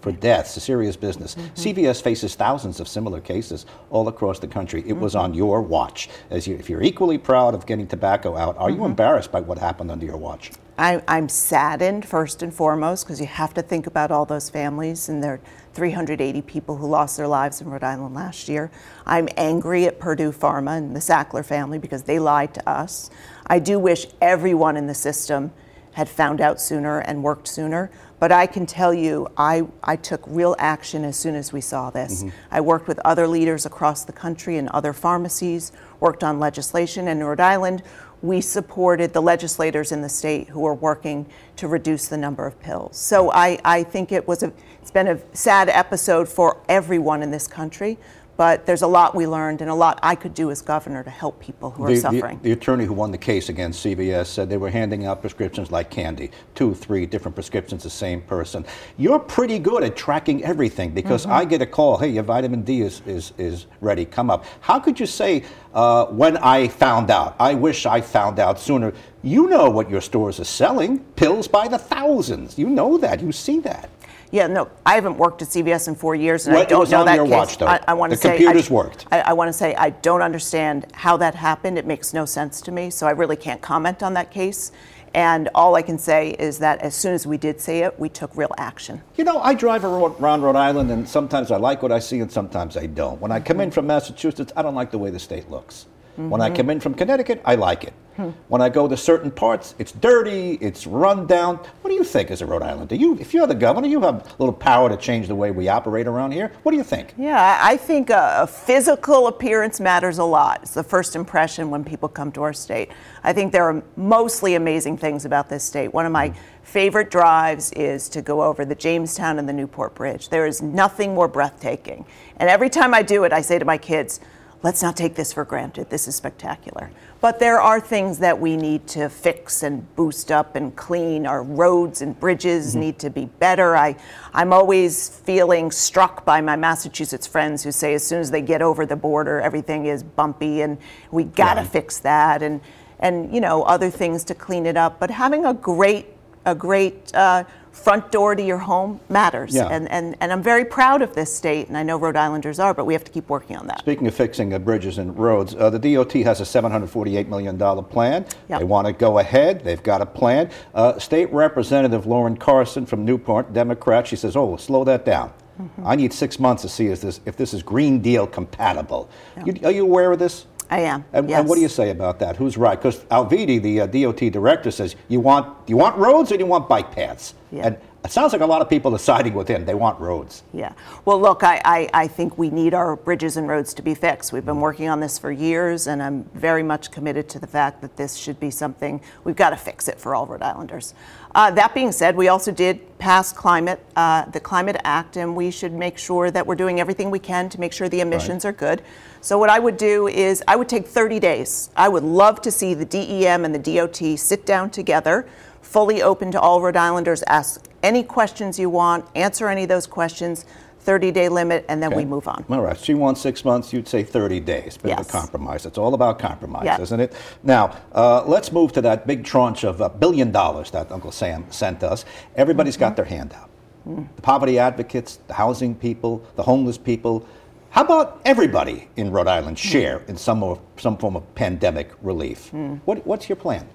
for 0.00 0.12
deaths, 0.12 0.56
a 0.56 0.60
serious 0.60 0.96
business. 0.96 1.34
Mm-hmm. 1.34 1.54
CVS 1.54 2.02
faces 2.02 2.34
thousands 2.34 2.80
of 2.80 2.88
similar 2.88 3.20
cases 3.20 3.66
all 3.90 4.08
across 4.08 4.38
the 4.38 4.48
country. 4.48 4.80
It 4.80 4.92
mm-hmm. 4.92 5.00
was 5.00 5.14
on 5.14 5.34
your 5.34 5.62
watch. 5.62 6.08
As 6.30 6.46
you, 6.46 6.56
if 6.56 6.70
you're 6.70 6.82
equally 6.82 7.18
proud 7.18 7.54
of 7.54 7.66
getting 7.66 7.86
tobacco 7.86 8.36
out, 8.36 8.56
are 8.56 8.68
mm-hmm. 8.68 8.80
you 8.80 8.84
embarrassed 8.86 9.32
by 9.32 9.40
what 9.40 9.58
happened 9.58 9.90
under 9.90 10.06
your 10.06 10.16
watch? 10.16 10.52
I, 10.78 11.02
I'm 11.06 11.28
saddened 11.28 12.06
first 12.06 12.42
and 12.42 12.54
foremost 12.54 13.04
because 13.04 13.20
you 13.20 13.26
have 13.26 13.52
to 13.54 13.62
think 13.62 13.86
about 13.86 14.10
all 14.10 14.24
those 14.24 14.48
families 14.48 15.10
and 15.10 15.22
their 15.22 15.38
380 15.74 16.40
people 16.42 16.76
who 16.76 16.88
lost 16.88 17.18
their 17.18 17.28
lives 17.28 17.60
in 17.60 17.68
Rhode 17.68 17.84
Island 17.84 18.14
last 18.14 18.48
year. 18.48 18.70
I'm 19.04 19.28
angry 19.36 19.84
at 19.84 20.00
Purdue 20.00 20.32
Pharma 20.32 20.78
and 20.78 20.96
the 20.96 21.00
Sackler 21.00 21.44
family 21.44 21.78
because 21.78 22.04
they 22.04 22.18
lied 22.18 22.54
to 22.54 22.66
us. 22.66 23.10
I 23.46 23.58
do 23.58 23.78
wish 23.78 24.06
everyone 24.22 24.78
in 24.78 24.86
the 24.86 24.94
system 24.94 25.52
had 25.92 26.08
found 26.08 26.40
out 26.40 26.60
sooner 26.60 27.00
and 27.00 27.22
worked 27.22 27.46
sooner. 27.46 27.90
But 28.20 28.30
I 28.30 28.46
can 28.46 28.66
tell 28.66 28.94
you, 28.94 29.26
I, 29.36 29.66
I 29.82 29.96
took 29.96 30.22
real 30.26 30.54
action 30.58 31.04
as 31.04 31.16
soon 31.16 31.34
as 31.34 31.52
we 31.52 31.62
saw 31.62 31.90
this. 31.90 32.22
Mm-hmm. 32.22 32.36
I 32.50 32.60
worked 32.60 32.86
with 32.86 33.00
other 33.02 33.26
leaders 33.26 33.66
across 33.66 34.04
the 34.04 34.12
country 34.12 34.58
and 34.58 34.68
other 34.68 34.92
pharmacies, 34.92 35.72
worked 35.98 36.22
on 36.22 36.38
legislation. 36.38 37.08
In 37.08 37.24
Rhode 37.24 37.40
Island, 37.40 37.82
we 38.22 38.42
supported 38.42 39.14
the 39.14 39.22
legislators 39.22 39.90
in 39.90 40.02
the 40.02 40.08
state 40.08 40.48
who 40.48 40.66
are 40.66 40.74
working 40.74 41.26
to 41.56 41.66
reduce 41.66 42.08
the 42.08 42.18
number 42.18 42.46
of 42.46 42.60
pills. 42.60 42.98
So 42.98 43.32
I, 43.32 43.58
I 43.64 43.82
think 43.82 44.12
it 44.12 44.28
was 44.28 44.42
a, 44.42 44.52
it's 44.82 44.90
been 44.90 45.08
a 45.08 45.18
sad 45.34 45.70
episode 45.70 46.28
for 46.28 46.62
everyone 46.68 47.22
in 47.22 47.30
this 47.30 47.46
country 47.46 47.98
but 48.40 48.64
there's 48.64 48.80
a 48.80 48.86
lot 48.86 49.14
we 49.14 49.26
learned 49.26 49.60
and 49.60 49.68
a 49.68 49.74
lot 49.74 50.00
I 50.02 50.14
could 50.14 50.32
do 50.32 50.50
as 50.50 50.62
governor 50.62 51.04
to 51.04 51.10
help 51.10 51.42
people 51.42 51.72
who 51.72 51.86
the, 51.86 51.92
are 51.92 51.96
suffering. 51.96 52.38
The, 52.38 52.44
the, 52.44 52.52
attorney 52.52 52.86
who 52.86 52.94
won 52.94 53.10
the 53.10 53.18
case 53.18 53.50
against 53.50 53.84
CVS 53.84 54.28
said 54.28 54.48
they 54.48 54.56
were 54.56 54.70
handing 54.70 55.04
out 55.04 55.20
prescriptions 55.20 55.70
like 55.70 55.90
candy, 55.90 56.30
two, 56.54 56.72
three 56.74 57.04
different 57.04 57.34
prescriptions, 57.34 57.82
the 57.82 57.90
same 57.90 58.22
person. 58.22 58.64
You're 58.96 59.18
pretty 59.18 59.58
good 59.58 59.82
at 59.82 59.94
tracking 59.94 60.42
everything 60.42 60.92
because 60.92 61.24
mm-hmm. 61.24 61.34
I 61.34 61.44
get 61.44 61.60
a 61.60 61.66
call, 61.66 61.98
hey, 61.98 62.08
your 62.08 62.22
vitamin 62.22 62.62
D 62.62 62.80
is, 62.80 63.02
is, 63.04 63.34
is 63.36 63.66
ready, 63.82 64.06
come 64.06 64.30
up. 64.30 64.46
How 64.60 64.80
could 64.80 64.98
you 64.98 65.04
say, 65.04 65.44
uh, 65.74 66.06
when 66.06 66.38
I 66.38 66.68
found 66.68 67.10
out, 67.10 67.36
I 67.38 67.52
wish 67.52 67.84
I 67.84 68.00
found 68.00 68.38
out 68.38 68.58
sooner? 68.58 68.94
You 69.22 69.48
know 69.48 69.68
what 69.68 69.90
your 69.90 70.00
stores 70.00 70.40
are 70.40 70.44
selling, 70.44 71.00
pills 71.14 71.46
by 71.46 71.68
the 71.68 71.76
thousands. 71.76 72.58
You 72.58 72.70
know 72.70 72.96
that, 72.96 73.20
you 73.20 73.32
see 73.32 73.60
that. 73.60 73.90
Yeah, 74.32 74.46
no, 74.46 74.70
I 74.86 74.94
haven't 74.94 75.18
worked 75.18 75.42
at 75.42 75.48
CVS 75.48 75.88
in 75.88 75.96
four 75.96 76.14
years, 76.14 76.46
and 76.46 76.56
I 76.56 76.64
don't 76.64 76.88
know 76.88 77.04
that 77.04 77.18
case. 77.18 77.30
Watch, 77.30 77.62
I, 77.62 77.80
I 77.88 77.94
want 77.94 78.12
to 78.12 78.16
say 78.16 78.36
computers 78.36 78.70
I, 78.70 78.74
worked. 78.74 79.06
I, 79.10 79.20
I 79.20 79.32
want 79.32 79.48
to 79.48 79.52
say 79.52 79.74
I 79.74 79.90
don't 79.90 80.22
understand 80.22 80.86
how 80.94 81.16
that 81.16 81.34
happened. 81.34 81.78
It 81.78 81.86
makes 81.86 82.14
no 82.14 82.24
sense 82.24 82.60
to 82.62 82.72
me, 82.72 82.90
so 82.90 83.08
I 83.08 83.10
really 83.10 83.36
can't 83.36 83.60
comment 83.60 84.02
on 84.02 84.14
that 84.14 84.30
case. 84.30 84.70
And 85.14 85.48
all 85.56 85.74
I 85.74 85.82
can 85.82 85.98
say 85.98 86.30
is 86.38 86.58
that 86.60 86.80
as 86.82 86.94
soon 86.94 87.14
as 87.14 87.26
we 87.26 87.36
did 87.36 87.60
say 87.60 87.80
it, 87.80 87.98
we 87.98 88.08
took 88.08 88.36
real 88.36 88.54
action. 88.58 89.02
You 89.16 89.24
know, 89.24 89.40
I 89.40 89.54
drive 89.54 89.84
around 89.84 90.42
Rhode 90.42 90.54
Island, 90.54 90.92
and 90.92 91.08
sometimes 91.08 91.50
I 91.50 91.56
like 91.56 91.82
what 91.82 91.90
I 91.90 91.98
see, 91.98 92.20
and 92.20 92.30
sometimes 92.30 92.76
I 92.76 92.86
don't. 92.86 93.20
When 93.20 93.32
I 93.32 93.40
come 93.40 93.60
in 93.60 93.68
mm-hmm. 93.68 93.74
from 93.74 93.88
Massachusetts, 93.88 94.52
I 94.56 94.62
don't 94.62 94.76
like 94.76 94.92
the 94.92 94.98
way 94.98 95.10
the 95.10 95.18
state 95.18 95.50
looks. 95.50 95.86
Mm-hmm. 96.20 96.30
When 96.30 96.40
I 96.42 96.50
come 96.50 96.68
in 96.68 96.80
from 96.80 96.94
Connecticut, 96.94 97.40
I 97.46 97.54
like 97.54 97.84
it. 97.84 97.94
Hmm. 98.16 98.30
When 98.48 98.60
I 98.60 98.68
go 98.68 98.86
to 98.86 98.96
certain 98.96 99.30
parts, 99.30 99.74
it's 99.78 99.92
dirty, 99.92 100.58
it's 100.60 100.86
run 100.86 101.26
down. 101.26 101.56
What 101.80 101.88
do 101.88 101.94
you 101.94 102.04
think 102.04 102.30
as 102.30 102.42
a 102.42 102.46
Rhode 102.46 102.62
Islander? 102.62 102.94
You, 102.94 103.16
if 103.18 103.32
you're 103.32 103.46
the 103.46 103.54
governor, 103.54 103.88
you 103.88 104.00
have 104.02 104.26
a 104.26 104.36
little 104.38 104.52
power 104.52 104.90
to 104.90 104.96
change 104.98 105.28
the 105.28 105.34
way 105.34 105.50
we 105.50 105.68
operate 105.68 106.06
around 106.06 106.32
here. 106.32 106.52
What 106.62 106.72
do 106.72 106.76
you 106.76 106.84
think? 106.84 107.14
Yeah, 107.16 107.58
I 107.62 107.78
think 107.78 108.10
a, 108.10 108.40
a 108.42 108.46
physical 108.46 109.28
appearance 109.28 109.80
matters 109.80 110.18
a 110.18 110.24
lot. 110.24 110.60
It's 110.62 110.74
the 110.74 110.84
first 110.84 111.16
impression 111.16 111.70
when 111.70 111.82
people 111.84 112.08
come 112.08 112.30
to 112.32 112.42
our 112.42 112.52
state. 112.52 112.90
I 113.24 113.32
think 113.32 113.52
there 113.52 113.64
are 113.64 113.82
mostly 113.96 114.54
amazing 114.54 114.98
things 114.98 115.24
about 115.24 115.48
this 115.48 115.64
state. 115.64 115.94
One 115.94 116.04
of 116.04 116.12
my 116.12 116.28
mm-hmm. 116.28 116.64
favorite 116.64 117.10
drives 117.10 117.72
is 117.72 118.10
to 118.10 118.20
go 118.20 118.42
over 118.42 118.66
the 118.66 118.74
Jamestown 118.74 119.38
and 119.38 119.48
the 119.48 119.54
Newport 119.54 119.94
Bridge. 119.94 120.28
There 120.28 120.46
is 120.46 120.60
nothing 120.60 121.14
more 121.14 121.28
breathtaking. 121.28 122.04
And 122.36 122.50
every 122.50 122.68
time 122.68 122.92
I 122.92 123.02
do 123.02 123.24
it, 123.24 123.32
I 123.32 123.40
say 123.40 123.58
to 123.58 123.64
my 123.64 123.78
kids, 123.78 124.20
let's 124.62 124.82
not 124.82 124.96
take 124.96 125.14
this 125.14 125.32
for 125.32 125.44
granted. 125.44 125.88
This 125.90 126.06
is 126.06 126.14
spectacular. 126.14 126.90
But 127.20 127.38
there 127.38 127.60
are 127.60 127.80
things 127.80 128.18
that 128.18 128.38
we 128.40 128.56
need 128.56 128.86
to 128.88 129.08
fix 129.08 129.62
and 129.62 129.94
boost 129.94 130.32
up 130.32 130.56
and 130.56 130.74
clean. 130.74 131.26
Our 131.26 131.42
roads 131.42 132.02
and 132.02 132.18
bridges 132.18 132.70
mm-hmm. 132.70 132.80
need 132.80 132.98
to 133.00 133.10
be 133.10 133.26
better. 133.26 133.76
I, 133.76 133.96
I'm 134.32 134.52
always 134.52 135.08
feeling 135.08 135.70
struck 135.70 136.24
by 136.24 136.40
my 136.40 136.56
Massachusetts 136.56 137.26
friends 137.26 137.62
who 137.62 137.72
say 137.72 137.94
as 137.94 138.06
soon 138.06 138.20
as 138.20 138.30
they 138.30 138.42
get 138.42 138.62
over 138.62 138.86
the 138.86 138.96
border, 138.96 139.40
everything 139.40 139.86
is 139.86 140.02
bumpy 140.02 140.62
and 140.62 140.78
we 141.10 141.24
got 141.24 141.54
to 141.54 141.62
yeah. 141.62 141.68
fix 141.68 141.98
that 142.00 142.42
and, 142.42 142.60
and, 142.98 143.34
you 143.34 143.40
know, 143.40 143.62
other 143.64 143.90
things 143.90 144.24
to 144.24 144.34
clean 144.34 144.66
it 144.66 144.76
up. 144.76 144.98
But 144.98 145.10
having 145.10 145.44
a 145.44 145.54
great, 145.54 146.06
a 146.46 146.54
great 146.54 147.14
uh, 147.14 147.44
front 147.72 148.10
door 148.10 148.34
to 148.34 148.42
your 148.42 148.58
home 148.58 149.00
matters. 149.08 149.54
Yeah. 149.54 149.68
And, 149.68 149.90
and, 149.90 150.16
and 150.20 150.32
I'm 150.32 150.42
very 150.42 150.64
proud 150.64 151.02
of 151.02 151.14
this 151.14 151.34
state, 151.34 151.68
and 151.68 151.76
I 151.76 151.82
know 151.82 151.96
Rhode 151.96 152.16
Islanders 152.16 152.58
are, 152.58 152.74
but 152.74 152.84
we 152.84 152.92
have 152.94 153.04
to 153.04 153.10
keep 153.10 153.28
working 153.28 153.56
on 153.56 153.66
that. 153.68 153.80
Speaking 153.80 154.06
of 154.06 154.14
fixing 154.14 154.52
uh, 154.52 154.58
bridges 154.58 154.98
and 154.98 155.16
roads, 155.16 155.54
uh, 155.54 155.70
the 155.70 155.78
DOT 155.78 156.12
has 156.12 156.40
a 156.40 156.44
$748 156.44 157.28
million 157.28 157.58
plan. 157.84 158.26
Yep. 158.48 158.58
They 158.58 158.64
want 158.64 158.86
to 158.86 158.92
go 158.92 159.18
ahead. 159.18 159.64
They've 159.64 159.82
got 159.82 160.00
a 160.00 160.06
plan. 160.06 160.50
Uh, 160.74 160.98
State 160.98 161.32
Representative 161.32 162.06
Lauren 162.06 162.36
Carson 162.36 162.86
from 162.86 163.04
Newport, 163.04 163.52
Democrat, 163.52 164.06
she 164.06 164.16
says, 164.16 164.36
oh, 164.36 164.56
slow 164.56 164.84
that 164.84 165.04
down. 165.04 165.32
Mm-hmm. 165.60 165.86
I 165.86 165.96
need 165.96 166.12
six 166.12 166.38
months 166.38 166.62
to 166.62 166.68
see 166.68 166.86
if 166.86 167.00
this, 167.00 167.20
if 167.26 167.36
this 167.36 167.52
is 167.52 167.62
Green 167.62 168.00
Deal 168.00 168.26
compatible. 168.26 169.10
Yep. 169.36 169.46
You, 169.46 169.68
are 169.68 169.72
you 169.72 169.82
aware 169.82 170.12
of 170.12 170.18
this? 170.18 170.46
I 170.70 170.80
am. 170.80 171.04
And, 171.12 171.28
yes. 171.28 171.40
and, 171.40 171.48
what 171.48 171.56
do 171.56 171.60
you 171.60 171.68
say 171.68 171.90
about 171.90 172.20
that? 172.20 172.36
Who's 172.36 172.56
right? 172.56 172.78
Because 172.78 173.00
Alviti, 173.04 173.60
the 173.60 173.80
uh, 173.80 173.86
DOT 173.86 174.32
director, 174.32 174.70
says 174.70 174.94
you 175.08 175.18
want 175.18 175.68
you 175.68 175.76
want 175.76 175.96
roads 175.98 176.30
or 176.30 176.36
you 176.36 176.46
want 176.46 176.68
bike 176.68 176.92
paths? 176.92 177.34
Yeah. 177.50 177.66
And 177.66 177.78
it 178.02 178.10
sounds 178.10 178.32
like 178.32 178.40
a 178.40 178.46
lot 178.46 178.62
of 178.62 178.70
people 178.70 178.94
are 178.94 178.98
siding 178.98 179.34
with 179.34 179.46
him. 179.46 179.66
They 179.66 179.74
want 179.74 180.00
roads. 180.00 180.42
Yeah. 180.54 180.72
Well, 181.04 181.20
look, 181.20 181.42
I, 181.42 181.60
I, 181.64 181.88
I, 181.92 182.08
think 182.08 182.38
we 182.38 182.48
need 182.48 182.72
our 182.72 182.96
bridges 182.96 183.36
and 183.36 183.46
roads 183.46 183.74
to 183.74 183.82
be 183.82 183.94
fixed. 183.94 184.32
We've 184.32 184.44
been 184.44 184.60
working 184.60 184.88
on 184.88 185.00
this 185.00 185.18
for 185.18 185.30
years, 185.30 185.86
and 185.86 186.02
I'm 186.02 186.24
very 186.32 186.62
much 186.62 186.90
committed 186.90 187.28
to 187.30 187.38
the 187.38 187.46
fact 187.46 187.82
that 187.82 187.96
this 187.96 188.16
should 188.16 188.40
be 188.40 188.50
something 188.50 189.02
we've 189.24 189.36
got 189.36 189.50
to 189.50 189.56
fix 189.56 189.86
it 189.86 190.00
for 190.00 190.14
all 190.14 190.26
Rhode 190.26 190.40
Islanders. 190.40 190.94
Uh, 191.34 191.50
that 191.50 191.74
being 191.74 191.92
said, 191.92 192.16
we 192.16 192.28
also 192.28 192.50
did 192.50 192.98
pass 192.98 193.32
climate, 193.32 193.84
uh, 193.96 194.24
the 194.26 194.40
Climate 194.40 194.80
Act, 194.82 195.18
and 195.18 195.36
we 195.36 195.50
should 195.50 195.72
make 195.72 195.98
sure 195.98 196.30
that 196.30 196.46
we're 196.46 196.54
doing 196.54 196.80
everything 196.80 197.10
we 197.10 197.18
can 197.18 197.50
to 197.50 197.60
make 197.60 197.72
sure 197.72 197.88
the 197.88 198.00
emissions 198.00 198.44
right. 198.44 198.50
are 198.50 198.56
good. 198.56 198.82
So, 199.20 199.38
what 199.38 199.50
I 199.50 199.58
would 199.58 199.76
do 199.76 200.08
is 200.08 200.42
I 200.48 200.56
would 200.56 200.68
take 200.68 200.86
30 200.86 201.20
days. 201.20 201.70
I 201.76 201.88
would 201.88 202.02
love 202.02 202.40
to 202.42 202.50
see 202.50 202.72
the 202.72 202.86
DEM 202.86 203.44
and 203.44 203.54
the 203.54 203.58
DOT 203.58 204.18
sit 204.18 204.46
down 204.46 204.70
together 204.70 205.28
fully 205.60 206.02
open 206.02 206.32
to 206.32 206.40
all 206.40 206.60
Rhode 206.60 206.76
Islanders. 206.76 207.22
Ask 207.28 207.69
any 207.82 208.02
questions 208.02 208.58
you 208.58 208.70
want, 208.70 209.06
answer 209.14 209.48
any 209.48 209.62
of 209.64 209.68
those 209.68 209.86
questions. 209.86 210.44
30 210.80 211.12
day 211.12 211.28
limit, 211.28 211.64
and 211.68 211.82
then 211.82 211.92
okay. 211.92 211.98
we 211.98 212.04
move 212.06 212.26
on. 212.26 212.44
All 212.48 212.62
right. 212.62 212.78
She 212.78 212.94
wants 212.94 213.20
six 213.20 213.44
months, 213.44 213.72
you'd 213.72 213.86
say 213.86 214.02
30 214.02 214.40
days. 214.40 214.78
Bit 214.78 214.88
yes. 214.88 215.00
of 215.00 215.06
a 215.08 215.10
compromise. 215.10 215.66
It's 215.66 215.76
all 215.76 215.92
about 215.92 216.18
compromise, 216.18 216.80
isn't 216.80 217.00
it? 217.00 217.12
Now, 217.42 217.76
uh, 217.92 218.24
let's 218.24 218.50
move 218.50 218.72
to 218.72 218.80
that 218.80 219.06
big 219.06 219.22
tranche 219.24 219.64
of 219.64 219.80
a 219.80 219.84
uh, 219.84 219.88
billion 219.90 220.32
dollars 220.32 220.70
that 220.70 220.90
Uncle 220.90 221.12
Sam 221.12 221.44
sent 221.50 221.82
us. 221.82 222.06
Everybody's 222.34 222.74
mm-hmm. 222.74 222.80
got 222.80 222.96
their 222.96 223.04
hand 223.04 223.34
out. 223.34 223.50
Mm. 223.86 224.08
The 224.16 224.22
poverty 224.22 224.58
advocates, 224.58 225.16
the 225.26 225.34
housing 225.34 225.74
people, 225.74 226.24
the 226.36 226.42
homeless 226.42 226.78
people. 226.78 227.26
How 227.70 227.84
about 227.84 228.20
everybody 228.24 228.88
in 228.96 229.10
Rhode 229.10 229.28
Island 229.28 229.58
share 229.58 230.00
mm. 230.00 230.08
in 230.08 230.16
some, 230.16 230.42
of, 230.42 230.60
some 230.76 230.96
form 230.96 231.16
of 231.16 231.34
pandemic 231.34 231.90
relief? 232.02 232.50
Mm. 232.52 232.80
What, 232.84 233.06
what's 233.06 233.28
your 233.28 233.36
plan? 233.36 233.68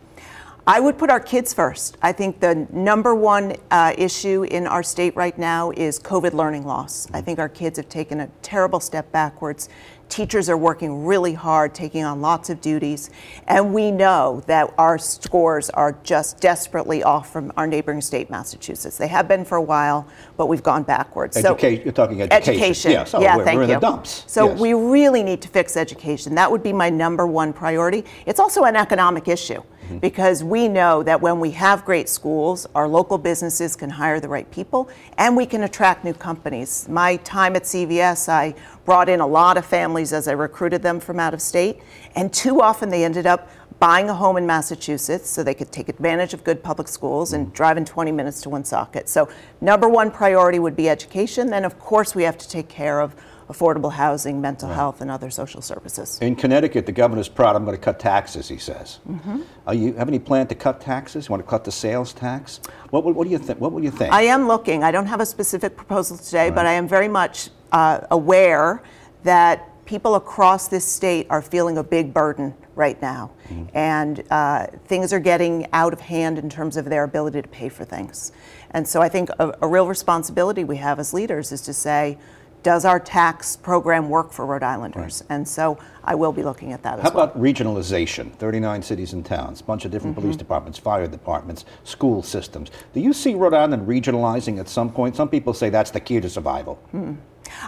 I 0.67 0.79
would 0.79 0.97
put 0.97 1.11
our 1.11 1.19
kids 1.19 1.53
first. 1.53 1.95
I 2.01 2.11
think 2.11 2.39
the 2.39 2.67
number 2.71 3.13
one 3.13 3.55
uh, 3.69 3.93
issue 3.95 4.43
in 4.43 4.65
our 4.65 4.81
state 4.81 5.15
right 5.15 5.37
now 5.37 5.69
is 5.69 5.99
COVID 5.99 6.33
learning 6.33 6.65
loss. 6.65 7.07
I 7.13 7.21
think 7.21 7.37
our 7.37 7.49
kids 7.49 7.77
have 7.77 7.87
taken 7.87 8.21
a 8.21 8.27
terrible 8.41 8.79
step 8.79 9.11
backwards. 9.11 9.69
Teachers 10.09 10.49
are 10.49 10.57
working 10.57 11.05
really 11.05 11.33
hard, 11.33 11.75
taking 11.75 12.03
on 12.03 12.19
lots 12.19 12.49
of 12.49 12.61
duties, 12.61 13.11
and 13.47 13.73
we 13.73 13.91
know 13.91 14.41
that 14.47 14.73
our 14.77 14.97
scores 14.97 15.69
are 15.71 15.99
just 16.03 16.39
desperately 16.41 17.03
off 17.03 17.31
from 17.31 17.51
our 17.57 17.67
neighboring 17.67 18.01
state, 18.01 18.31
Massachusetts. 18.31 18.97
They 18.97 19.07
have 19.07 19.27
been 19.27 19.45
for 19.45 19.57
a 19.57 19.61
while, 19.61 20.07
but 20.35 20.47
we've 20.47 20.63
gone 20.63 20.83
backwards. 20.83 21.37
Educa- 21.37 21.59
so, 21.59 21.67
you're 21.67 21.91
talking 21.91 22.21
education. 22.21 22.53
Education. 22.53 22.91
Yes. 22.91 23.13
Oh, 23.13 23.21
yeah, 23.21 23.37
we're, 23.37 23.45
thank 23.45 23.57
we're 23.57 23.63
in 23.63 23.69
you. 23.69 23.75
the 23.75 23.81
dumps. 23.81 24.23
So 24.27 24.49
yes. 24.49 24.59
we 24.59 24.73
really 24.73 25.21
need 25.21 25.41
to 25.41 25.47
fix 25.47 25.77
education. 25.77 26.33
That 26.35 26.51
would 26.51 26.63
be 26.63 26.73
my 26.73 26.89
number 26.89 27.27
one 27.27 27.53
priority. 27.53 28.03
It's 28.25 28.39
also 28.39 28.63
an 28.63 28.75
economic 28.75 29.27
issue 29.27 29.61
mm-hmm. 29.85 29.99
because 29.99 30.43
we 30.43 30.67
know 30.67 31.03
that 31.03 31.21
when 31.21 31.39
we 31.39 31.51
have 31.51 31.85
great 31.85 32.09
schools, 32.09 32.67
our 32.75 32.87
local 32.87 33.17
businesses 33.17 33.75
can 33.75 33.89
hire 33.89 34.19
the 34.19 34.27
right 34.27 34.49
people 34.51 34.89
and 35.17 35.37
we 35.37 35.45
can 35.45 35.63
attract 35.63 36.03
new 36.03 36.13
companies. 36.13 36.87
My 36.89 37.17
time 37.17 37.55
at 37.55 37.63
CVS, 37.63 38.27
I 38.29 38.55
brought 38.83 39.09
in 39.09 39.19
a 39.19 39.27
lot 39.27 39.57
of 39.57 39.65
families 39.65 40.13
as 40.13 40.27
I 40.27 40.33
recruited 40.33 40.81
them 40.81 40.99
from 40.99 41.19
out 41.19 41.33
of 41.33 41.41
state, 41.41 41.81
and 42.15 42.33
too 42.33 42.61
often 42.61 42.89
they 42.89 43.03
ended 43.03 43.25
up 43.25 43.49
buying 43.79 44.09
a 44.09 44.13
home 44.13 44.37
in 44.37 44.45
Massachusetts 44.45 45.29
so 45.29 45.43
they 45.43 45.53
could 45.53 45.71
take 45.71 45.89
advantage 45.89 46.33
of 46.33 46.43
good 46.43 46.63
public 46.63 46.87
schools 46.87 47.33
and 47.33 47.51
drive 47.53 47.77
in 47.77 47.85
20 47.85 48.11
minutes 48.11 48.41
to 48.41 48.49
Woonsocket. 48.49 49.09
So, 49.09 49.29
number 49.59 49.89
one 49.89 50.11
priority 50.11 50.59
would 50.59 50.75
be 50.75 50.89
education. 50.89 51.49
Then, 51.49 51.65
of 51.65 51.77
course, 51.79 52.15
we 52.15 52.23
have 52.23 52.37
to 52.37 52.47
take 52.47 52.69
care 52.69 53.01
of 53.01 53.15
affordable 53.49 53.91
housing, 53.91 54.41
mental 54.41 54.69
right. 54.69 54.75
health, 54.75 55.01
and 55.01 55.11
other 55.11 55.29
social 55.29 55.61
services. 55.61 56.19
In 56.19 56.35
Connecticut, 56.35 56.85
the 56.85 56.91
governor's 56.91 57.29
proud. 57.29 57.55
I'm 57.55 57.65
going 57.65 57.77
to 57.77 57.81
cut 57.81 57.99
taxes, 57.99 58.47
he 58.47 58.57
says. 58.57 58.99
Mm-hmm. 59.07 59.41
Are 59.67 59.73
you 59.73 59.93
have 59.93 60.07
any 60.07 60.19
plan 60.19 60.47
to 60.47 60.55
cut 60.55 60.81
taxes? 60.81 61.27
You 61.27 61.33
want 61.33 61.43
to 61.43 61.49
cut 61.49 61.63
the 61.63 61.71
sales 61.71 62.13
tax? 62.13 62.59
What, 62.89 63.03
what, 63.03 63.15
what 63.15 63.25
do 63.25 63.29
you 63.29 63.37
think? 63.37 63.59
What 63.59 63.71
would 63.71 63.83
you 63.83 63.91
think? 63.91 64.11
I 64.13 64.23
am 64.23 64.47
looking. 64.47 64.83
I 64.83 64.91
don't 64.91 65.07
have 65.07 65.21
a 65.21 65.25
specific 65.25 65.75
proposal 65.77 66.17
today, 66.17 66.45
right. 66.45 66.55
but 66.55 66.65
I 66.65 66.73
am 66.73 66.87
very 66.87 67.07
much 67.07 67.49
uh, 67.71 68.01
aware 68.11 68.81
that 69.23 69.69
people 69.85 70.15
across 70.15 70.67
this 70.67 70.85
state 70.85 71.27
are 71.29 71.41
feeling 71.41 71.77
a 71.77 71.83
big 71.83 72.13
burden 72.13 72.53
right 72.73 72.99
now. 73.01 73.31
Mm-hmm. 73.47 73.77
And 73.77 74.23
uh, 74.31 74.67
things 74.85 75.13
are 75.13 75.19
getting 75.19 75.67
out 75.71 75.93
of 75.93 76.01
hand 76.01 76.39
in 76.39 76.49
terms 76.49 76.77
of 76.77 76.85
their 76.85 77.03
ability 77.03 77.41
to 77.41 77.47
pay 77.47 77.69
for 77.69 77.85
things. 77.85 78.31
And 78.71 78.87
so 78.87 79.01
I 79.01 79.09
think 79.09 79.29
a, 79.39 79.55
a 79.61 79.67
real 79.67 79.87
responsibility 79.87 80.63
we 80.63 80.77
have 80.77 80.99
as 80.99 81.13
leaders 81.13 81.51
is 81.51 81.61
to 81.61 81.73
say, 81.73 82.17
does 82.65 82.83
our 82.83 82.99
tax 82.99 83.55
program 83.55 84.09
work 84.09 84.31
for 84.31 84.43
Rhode 84.43 84.63
Islanders? 84.63 85.21
Right. 85.29 85.35
And 85.35 85.47
so 85.47 85.77
I 86.03 86.15
will 86.15 86.31
be 86.31 86.41
looking 86.41 86.73
at 86.73 86.81
that 86.81 86.99
How 86.99 87.11
well. 87.11 87.27
How 87.27 87.31
about 87.31 87.39
regionalization? 87.39 88.33
39 88.33 88.81
cities 88.81 89.13
and 89.13 89.23
towns, 89.23 89.61
a 89.61 89.63
bunch 89.63 89.85
of 89.85 89.91
different 89.91 90.15
mm-hmm. 90.15 90.23
police 90.23 90.35
departments, 90.35 90.79
fire 90.79 91.05
departments, 91.05 91.65
school 91.83 92.23
systems. 92.23 92.71
Do 92.95 93.01
you 93.01 93.13
see 93.13 93.35
Rhode 93.35 93.53
Island 93.53 93.87
regionalizing 93.87 94.59
at 94.59 94.67
some 94.67 94.91
point? 94.91 95.15
Some 95.15 95.29
people 95.29 95.53
say 95.53 95.69
that's 95.69 95.91
the 95.91 95.99
key 95.99 96.19
to 96.19 96.27
survival. 96.27 96.79
Mm. 96.91 97.17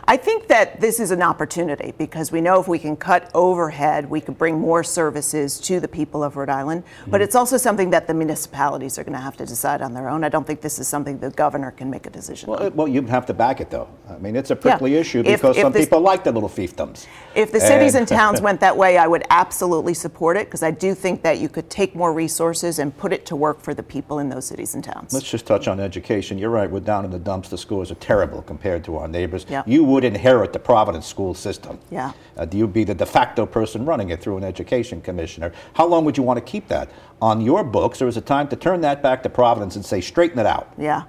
I 0.06 0.18
think 0.18 0.48
that 0.48 0.80
this 0.80 1.00
is 1.00 1.12
an 1.12 1.22
opportunity 1.22 1.94
because 1.98 2.32
we 2.32 2.42
know 2.42 2.60
if 2.60 2.68
we 2.68 2.80
can 2.80 2.96
cut 2.96 3.30
overhead, 3.34 4.10
we 4.10 4.22
could 4.22 4.38
bring 4.38 4.60
more 4.60 4.84
services 4.84 5.60
to 5.62 5.80
the 5.80 5.88
people 5.88 6.24
of 6.24 6.36
Rhode 6.38 6.50
Island. 6.50 6.84
Mm-hmm. 6.84 7.12
But 7.12 7.22
it's 7.22 7.36
also 7.36 7.58
something 7.58 7.90
that 7.92 8.08
the 8.08 8.14
municipalities 8.14 8.98
are 8.98 9.04
going 9.04 9.16
to 9.16 9.22
have 9.22 9.38
to 9.38 9.46
decide 9.46 9.82
on 9.82 9.94
their 9.94 10.10
own. 10.10 10.24
I 10.24 10.30
don't 10.30 10.46
think 10.46 10.62
this 10.62 10.80
is 10.80 10.88
something 10.88 11.20
the 11.20 11.30
governor 11.32 11.72
can 11.72 11.90
make 11.90 12.06
a 12.06 12.10
decision 12.10 12.50
well, 12.50 12.64
on. 12.64 12.76
Well, 12.76 12.88
you 12.88 13.02
have 13.04 13.26
to 13.28 13.34
back 13.34 13.62
it, 13.62 13.70
though. 13.70 13.90
I 14.10 14.18
mean, 14.18 14.36
it's 14.36 14.52
a 14.52 14.56
prickly 14.56 14.94
yeah. 14.94 15.02
issue 15.02 15.24
because 15.24 15.40
if, 15.40 15.58
if 15.58 15.62
some 15.62 15.74
this, 15.74 15.86
people 15.86 16.02
like 16.02 16.24
the 16.24 16.32
little 16.32 16.50
fiefdoms. 16.50 17.06
If 17.36 17.52
the 17.52 17.60
cities 17.60 17.96
and, 17.96 18.02
and 18.02 18.08
towns 18.20 18.42
went 18.42 18.60
that 18.62 18.76
way, 18.76 18.98
I 18.98 19.08
would 19.08 19.24
absolutely 19.30 19.94
support 19.94 20.38
it 20.38 20.48
because 20.48 20.64
I 20.64 20.72
do 20.72 20.94
think 20.96 21.22
that 21.24 21.40
you 21.40 21.50
could 21.50 21.70
take 21.70 21.96
more 21.96 22.14
resources 22.14 22.80
and 22.80 22.96
put 22.98 23.14
it 23.14 23.26
to 23.28 23.36
work 23.36 23.62
for 23.62 23.74
the 23.74 23.84
people 23.84 24.20
in 24.20 24.30
those 24.30 24.46
cities 24.46 24.76
and 24.76 24.84
towns. 24.84 25.14
Let's 25.14 25.30
just 25.30 25.46
touch 25.46 25.68
on 25.68 25.80
education. 25.80 26.38
You're 26.38 26.50
right, 26.50 26.70
we're 26.70 26.80
down 26.80 27.06
in 27.06 27.12
the 27.12 27.20
dumps. 27.20 27.50
The 27.50 27.58
scores 27.58 27.92
are 27.92 27.96
terrible 27.96 28.42
compared 28.42 28.84
to 28.86 28.98
our 28.98 29.08
neighbors. 29.08 29.46
Yeah 29.50 29.64
you 29.68 29.84
would 29.84 30.04
inherit 30.04 30.54
the 30.54 30.60
Providence 30.60 31.06
school 31.06 31.34
system. 31.34 31.78
Yeah. 31.92 32.14
Uh, 32.38 32.48
you'd 32.52 32.74
be 32.74 32.84
the 32.84 32.96
de 32.96 33.06
facto 33.06 33.46
person 33.46 33.86
running 33.86 34.10
it 34.10 34.22
through 34.22 34.38
an 34.38 34.44
education 34.44 35.02
commissioner. 35.02 35.52
How 35.74 35.86
long 35.86 36.06
would 36.06 36.18
you 36.18 36.24
want 36.24 36.38
to 36.38 36.52
keep 36.52 36.68
that 36.70 36.90
on 37.22 37.42
your 37.42 37.64
books, 37.64 38.02
or 38.02 38.08
is 38.08 38.18
it 38.18 38.26
time 38.26 38.48
to 38.48 38.56
turn 38.56 38.82
that 38.82 39.04
back 39.04 39.24
to 39.24 39.30
Providence 39.30 39.76
and 39.76 39.86
say, 39.86 40.02
straighten 40.02 40.40
it 40.40 40.46
out? 40.46 40.72
Yeah. 40.78 41.04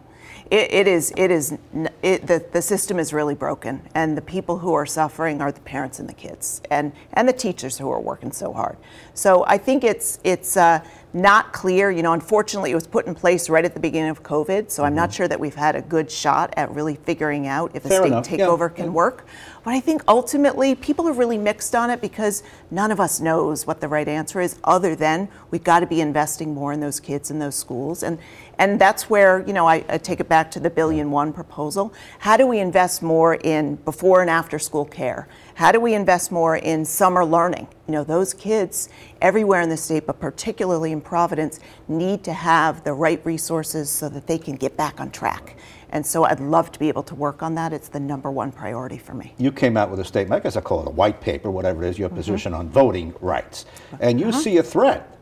It, 0.50 0.72
it 0.72 0.88
is. 0.88 1.12
It 1.16 1.30
is. 1.30 1.58
It, 2.02 2.26
the 2.26 2.42
the 2.52 2.62
system 2.62 2.98
is 2.98 3.12
really 3.12 3.34
broken, 3.34 3.82
and 3.94 4.16
the 4.16 4.22
people 4.22 4.58
who 4.58 4.72
are 4.72 4.86
suffering 4.86 5.42
are 5.42 5.52
the 5.52 5.60
parents 5.60 5.98
and 6.00 6.08
the 6.08 6.14
kids, 6.14 6.62
and 6.70 6.92
and 7.12 7.28
the 7.28 7.34
teachers 7.34 7.76
who 7.76 7.90
are 7.90 8.00
working 8.00 8.32
so 8.32 8.54
hard. 8.54 8.78
So 9.12 9.44
I 9.46 9.58
think 9.58 9.84
it's 9.84 10.18
it's. 10.24 10.56
Uh, 10.56 10.82
not 11.12 11.52
clear. 11.52 11.90
You 11.90 12.02
know, 12.02 12.12
unfortunately, 12.12 12.70
it 12.70 12.74
was 12.74 12.86
put 12.86 13.06
in 13.06 13.14
place 13.14 13.48
right 13.48 13.64
at 13.64 13.74
the 13.74 13.80
beginning 13.80 14.10
of 14.10 14.22
COVID, 14.22 14.70
so 14.70 14.82
mm-hmm. 14.82 14.86
I'm 14.86 14.94
not 14.94 15.10
mm-hmm. 15.10 15.16
sure 15.16 15.28
that 15.28 15.40
we've 15.40 15.54
had 15.54 15.76
a 15.76 15.82
good 15.82 16.10
shot 16.10 16.54
at 16.56 16.70
really 16.70 16.96
figuring 16.96 17.46
out 17.46 17.70
if 17.74 17.82
Fair 17.84 17.92
a 17.92 17.96
state 17.96 18.06
enough. 18.08 18.28
takeover 18.28 18.70
yeah. 18.70 18.76
can 18.76 18.84
yeah. 18.86 18.92
work. 18.92 19.26
But 19.64 19.74
I 19.74 19.80
think 19.80 20.02
ultimately, 20.08 20.74
people 20.74 21.08
are 21.08 21.12
really 21.12 21.38
mixed 21.38 21.74
on 21.74 21.90
it 21.90 22.00
because 22.00 22.42
none 22.70 22.90
of 22.90 23.00
us 23.00 23.20
knows 23.20 23.66
what 23.66 23.80
the 23.80 23.88
right 23.88 24.08
answer 24.08 24.40
is, 24.40 24.58
other 24.64 24.94
than 24.94 25.28
we've 25.50 25.64
got 25.64 25.80
to 25.80 25.86
be 25.86 26.00
investing 26.00 26.54
more 26.54 26.72
in 26.72 26.80
those 26.80 27.00
kids 27.00 27.30
in 27.30 27.38
those 27.38 27.54
schools. 27.54 28.02
And 28.02 28.18
and 28.58 28.80
that's 28.80 29.08
where, 29.08 29.46
you 29.46 29.52
know, 29.52 29.68
I, 29.68 29.84
I 29.88 29.98
take 29.98 30.18
it 30.20 30.28
back 30.28 30.50
to 30.52 30.60
the 30.60 30.70
billion 30.70 31.10
one 31.10 31.32
proposal. 31.32 31.94
How 32.18 32.36
do 32.36 32.46
we 32.46 32.58
invest 32.58 33.02
more 33.02 33.36
in 33.36 33.76
before 33.76 34.20
and 34.20 34.28
after 34.28 34.58
school 34.58 34.84
care? 34.84 35.28
How 35.58 35.72
do 35.72 35.80
we 35.80 35.94
invest 35.94 36.30
more 36.30 36.56
in 36.56 36.84
summer 36.84 37.24
learning? 37.24 37.66
You 37.88 37.92
know, 37.94 38.04
those 38.04 38.32
kids 38.32 38.88
everywhere 39.20 39.60
in 39.60 39.68
the 39.68 39.76
state, 39.76 40.06
but 40.06 40.20
particularly 40.20 40.92
in 40.92 41.00
Providence, 41.00 41.58
need 41.88 42.22
to 42.22 42.32
have 42.32 42.84
the 42.84 42.92
right 42.92 43.20
resources 43.26 43.90
so 43.90 44.08
that 44.10 44.28
they 44.28 44.38
can 44.38 44.54
get 44.54 44.76
back 44.76 45.00
on 45.00 45.10
track. 45.10 45.56
And 45.90 46.06
so 46.06 46.22
I'd 46.22 46.38
love 46.38 46.70
to 46.70 46.78
be 46.78 46.86
able 46.86 47.02
to 47.02 47.16
work 47.16 47.42
on 47.42 47.56
that. 47.56 47.72
It's 47.72 47.88
the 47.88 47.98
number 47.98 48.30
one 48.30 48.52
priority 48.52 48.98
for 48.98 49.14
me. 49.14 49.34
You 49.36 49.50
came 49.50 49.76
out 49.76 49.90
with 49.90 49.98
a 49.98 50.04
statement, 50.04 50.40
I 50.40 50.44
guess 50.44 50.54
I 50.54 50.60
call 50.60 50.80
it 50.82 50.86
a 50.86 50.92
white 50.92 51.20
paper, 51.20 51.50
whatever 51.50 51.82
it 51.82 51.88
is, 51.88 51.98
your 51.98 52.08
mm-hmm. 52.08 52.18
position 52.18 52.54
on 52.54 52.68
voting 52.68 53.12
rights. 53.20 53.66
And 53.98 54.20
you 54.20 54.28
uh-huh. 54.28 54.38
see 54.38 54.58
a 54.58 54.62
threat 54.62 55.17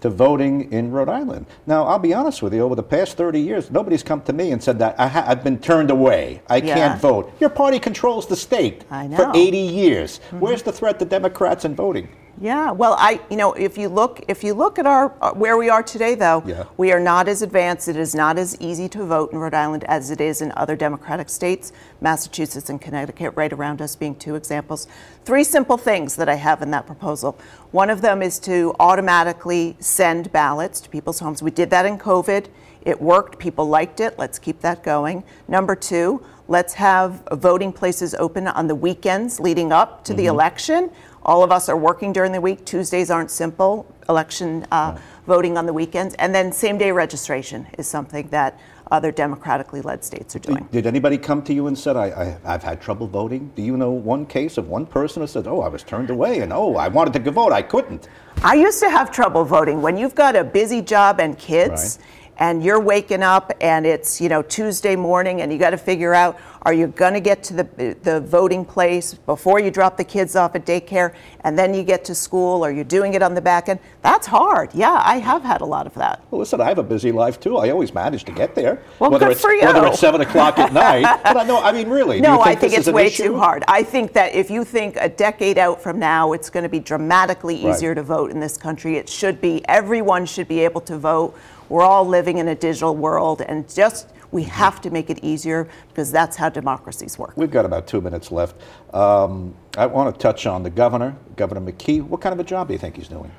to 0.00 0.10
voting 0.10 0.72
in 0.72 0.90
Rhode 0.90 1.08
Island. 1.08 1.46
Now, 1.66 1.84
I'll 1.84 1.98
be 1.98 2.14
honest 2.14 2.42
with 2.42 2.54
you, 2.54 2.62
over 2.62 2.74
the 2.74 2.82
past 2.82 3.16
30 3.16 3.40
years, 3.40 3.70
nobody's 3.70 4.02
come 4.02 4.20
to 4.22 4.32
me 4.32 4.52
and 4.52 4.62
said 4.62 4.78
that 4.78 4.98
I 4.98 5.08
have 5.08 5.42
been 5.42 5.58
turned 5.58 5.90
away. 5.90 6.42
I 6.48 6.58
yeah. 6.58 6.74
can't 6.74 7.00
vote. 7.00 7.32
Your 7.40 7.50
party 7.50 7.78
controls 7.78 8.26
the 8.26 8.36
state 8.36 8.84
for 8.88 9.32
80 9.34 9.58
years. 9.58 10.18
Mm-hmm. 10.18 10.40
Where's 10.40 10.62
the 10.62 10.72
threat 10.72 10.98
to 10.98 11.04
Democrats 11.04 11.64
in 11.64 11.74
voting? 11.74 12.08
Yeah, 12.40 12.70
well, 12.70 12.94
I, 12.98 13.20
you 13.30 13.36
know, 13.36 13.52
if 13.54 13.76
you 13.76 13.88
look, 13.88 14.24
if 14.28 14.44
you 14.44 14.54
look 14.54 14.78
at 14.78 14.86
our 14.86 15.12
uh, 15.20 15.32
where 15.32 15.56
we 15.56 15.68
are 15.68 15.82
today, 15.82 16.14
though, 16.14 16.44
yeah. 16.46 16.64
we 16.76 16.92
are 16.92 17.00
not 17.00 17.26
as 17.26 17.42
advanced. 17.42 17.88
It 17.88 17.96
is 17.96 18.14
not 18.14 18.38
as 18.38 18.56
easy 18.60 18.88
to 18.90 19.04
vote 19.04 19.32
in 19.32 19.38
Rhode 19.38 19.54
Island 19.54 19.82
as 19.84 20.12
it 20.12 20.20
is 20.20 20.40
in 20.40 20.52
other 20.52 20.76
Democratic 20.76 21.30
states, 21.30 21.72
Massachusetts 22.00 22.70
and 22.70 22.80
Connecticut, 22.80 23.32
right 23.34 23.52
around 23.52 23.82
us, 23.82 23.96
being 23.96 24.14
two 24.14 24.36
examples. 24.36 24.86
Three 25.24 25.42
simple 25.42 25.76
things 25.76 26.14
that 26.14 26.28
I 26.28 26.36
have 26.36 26.62
in 26.62 26.70
that 26.70 26.86
proposal. 26.86 27.36
One 27.72 27.90
of 27.90 28.02
them 28.02 28.22
is 28.22 28.38
to 28.40 28.74
automatically 28.78 29.76
send 29.80 30.30
ballots 30.30 30.80
to 30.82 30.88
people's 30.88 31.18
homes. 31.18 31.42
We 31.42 31.50
did 31.50 31.70
that 31.70 31.86
in 31.86 31.98
COVID. 31.98 32.46
It 32.82 33.02
worked. 33.02 33.40
People 33.40 33.68
liked 33.68 33.98
it. 33.98 34.16
Let's 34.16 34.38
keep 34.38 34.60
that 34.60 34.84
going. 34.84 35.24
Number 35.48 35.74
two, 35.74 36.24
let's 36.46 36.74
have 36.74 37.22
voting 37.32 37.72
places 37.72 38.14
open 38.14 38.46
on 38.46 38.68
the 38.68 38.76
weekends 38.76 39.40
leading 39.40 39.72
up 39.72 40.04
to 40.04 40.12
mm-hmm. 40.12 40.18
the 40.18 40.26
election 40.26 40.90
all 41.28 41.44
of 41.44 41.52
us 41.52 41.68
are 41.68 41.76
working 41.76 42.10
during 42.10 42.32
the 42.32 42.40
week. 42.40 42.64
Tuesdays 42.64 43.10
aren't 43.10 43.30
simple. 43.30 43.86
Election 44.08 44.66
uh, 44.72 44.92
right. 44.94 45.02
voting 45.26 45.58
on 45.58 45.66
the 45.66 45.72
weekends, 45.74 46.14
and 46.14 46.34
then 46.34 46.50
same 46.50 46.78
day 46.78 46.90
registration 46.90 47.66
is 47.76 47.86
something 47.86 48.26
that 48.28 48.58
other 48.90 49.12
democratically 49.12 49.82
led 49.82 50.02
states 50.02 50.34
are 50.34 50.38
doing. 50.38 50.66
Did 50.72 50.86
anybody 50.86 51.18
come 51.18 51.42
to 51.42 51.52
you 51.52 51.66
and 51.66 51.78
said, 51.78 51.94
I, 51.94 52.38
have 52.44 52.62
had 52.62 52.80
trouble 52.80 53.06
voting? 53.06 53.52
Do 53.54 53.60
you 53.60 53.76
know 53.76 53.90
one 53.90 54.24
case 54.24 54.56
of 54.56 54.68
one 54.68 54.86
person 54.86 55.20
who 55.20 55.26
said, 55.26 55.46
oh, 55.46 55.60
I 55.60 55.68
was 55.68 55.82
turned 55.82 56.08
away 56.08 56.38
and 56.40 56.50
oh, 56.50 56.76
I 56.76 56.88
wanted 56.88 57.12
to 57.12 57.18
go 57.18 57.30
vote, 57.30 57.52
I 57.52 57.60
couldn't? 57.60 58.08
I 58.42 58.54
used 58.54 58.80
to 58.80 58.88
have 58.88 59.10
trouble 59.10 59.44
voting. 59.44 59.82
When 59.82 59.98
you've 59.98 60.14
got 60.14 60.34
a 60.34 60.42
busy 60.42 60.80
job 60.80 61.20
and 61.20 61.38
kids, 61.38 61.98
right 61.98 62.06
and 62.38 62.62
you're 62.62 62.80
waking 62.80 63.22
up 63.22 63.52
and 63.60 63.84
it's 63.84 64.20
you 64.20 64.28
know 64.28 64.42
Tuesday 64.42 64.96
morning 64.96 65.42
and 65.42 65.52
you 65.52 65.58
got 65.58 65.70
to 65.70 65.78
figure 65.78 66.14
out 66.14 66.38
are 66.62 66.72
you 66.72 66.88
going 66.88 67.14
to 67.14 67.20
get 67.20 67.42
to 67.44 67.54
the 67.54 67.96
the 68.02 68.20
voting 68.20 68.64
place 68.64 69.14
before 69.14 69.60
you 69.60 69.70
drop 69.70 69.96
the 69.96 70.04
kids 70.04 70.36
off 70.36 70.54
at 70.54 70.64
daycare 70.66 71.14
and 71.42 71.58
then 71.58 71.72
you 71.74 71.82
get 71.82 72.04
to 72.04 72.14
school? 72.14 72.64
Or 72.64 72.70
you're 72.70 72.84
doing 72.84 73.14
it 73.14 73.22
on 73.22 73.34
the 73.34 73.40
back 73.40 73.68
end? 73.68 73.80
That's 74.02 74.26
hard. 74.26 74.70
Yeah 74.74 75.00
I 75.04 75.18
have 75.18 75.42
had 75.42 75.60
a 75.60 75.64
lot 75.64 75.86
of 75.86 75.94
that. 75.94 76.22
Well 76.30 76.40
listen 76.40 76.60
I 76.60 76.68
have 76.68 76.78
a 76.78 76.82
busy 76.82 77.12
life 77.12 77.40
too. 77.40 77.56
I 77.58 77.70
always 77.70 77.92
manage 77.92 78.24
to 78.24 78.32
get 78.32 78.54
there 78.54 78.82
well 78.98 79.10
whether 79.10 79.26
good 79.26 79.32
it's 79.32 79.40
for 79.40 79.52
you. 79.52 79.62
whether 79.62 79.86
it's 79.86 80.00
seven 80.00 80.20
o'clock 80.20 80.58
at 80.58 80.72
night. 80.72 81.06
But 81.28 81.36
I 81.36 81.44
know 81.44 81.60
I 81.60 81.72
mean 81.72 81.88
really 81.88 82.20
no 82.20 82.36
think 82.36 82.46
I 82.46 82.54
think 82.54 82.72
it's 82.74 82.88
way 82.88 83.06
issue? 83.06 83.24
too 83.24 83.38
hard. 83.38 83.64
I 83.68 83.82
think 83.82 84.12
that 84.12 84.34
if 84.34 84.50
you 84.50 84.64
think 84.64 84.96
a 85.00 85.08
decade 85.08 85.58
out 85.58 85.82
from 85.82 85.98
now 85.98 86.32
it's 86.32 86.50
going 86.50 86.62
to 86.62 86.68
be 86.68 86.80
dramatically 86.80 87.56
easier 87.56 87.90
right. 87.90 87.96
to 87.96 88.02
vote 88.02 88.30
in 88.30 88.40
this 88.40 88.56
country 88.56 88.96
it 88.96 89.08
should 89.08 89.40
be. 89.40 89.66
Everyone 89.68 90.26
should 90.26 90.48
be 90.48 90.60
able 90.60 90.80
to 90.82 90.96
vote 90.98 91.36
we're 91.68 91.84
all 91.84 92.06
living 92.06 92.38
in 92.38 92.48
a 92.48 92.54
digital 92.54 92.96
world, 92.96 93.42
and 93.42 93.72
just 93.72 94.10
we 94.30 94.42
have 94.44 94.80
to 94.82 94.90
make 94.90 95.10
it 95.10 95.18
easier 95.22 95.68
because 95.88 96.10
that's 96.12 96.36
how 96.36 96.48
democracies 96.48 97.18
work. 97.18 97.32
We've 97.36 97.50
got 97.50 97.64
about 97.64 97.86
two 97.86 98.00
minutes 98.00 98.30
left. 98.30 98.56
Um, 98.94 99.54
I 99.76 99.86
want 99.86 100.14
to 100.14 100.18
touch 100.20 100.46
on 100.46 100.62
the 100.62 100.70
governor, 100.70 101.16
Governor 101.36 101.60
McKee. 101.60 102.02
What 102.02 102.20
kind 102.20 102.32
of 102.32 102.40
a 102.40 102.44
job 102.44 102.68
do 102.68 102.74
you 102.74 102.78
think 102.78 102.96
he's 102.96 103.08
doing? 103.08 103.30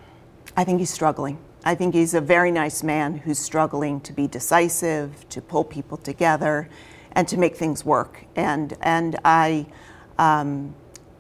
I 0.58 0.64
think 0.64 0.80
he's 0.80 0.90
struggling. 0.90 1.38
I 1.64 1.76
think 1.76 1.94
he's 1.94 2.14
a 2.14 2.22
very 2.22 2.52
nice 2.52 2.84
man 2.84 3.18
who's 3.18 3.40
struggling 3.40 4.00
to 4.02 4.14
be 4.14 4.28
decisive, 4.28 5.28
to 5.30 5.42
pull 5.42 5.64
people 5.64 5.98
together, 5.98 6.70
and 7.12 7.28
to 7.28 7.38
make 7.38 7.56
things 7.56 7.86
work. 7.86 8.26
And 8.36 8.76
and 8.82 9.20
I. 9.26 9.68
Um, 10.18 10.76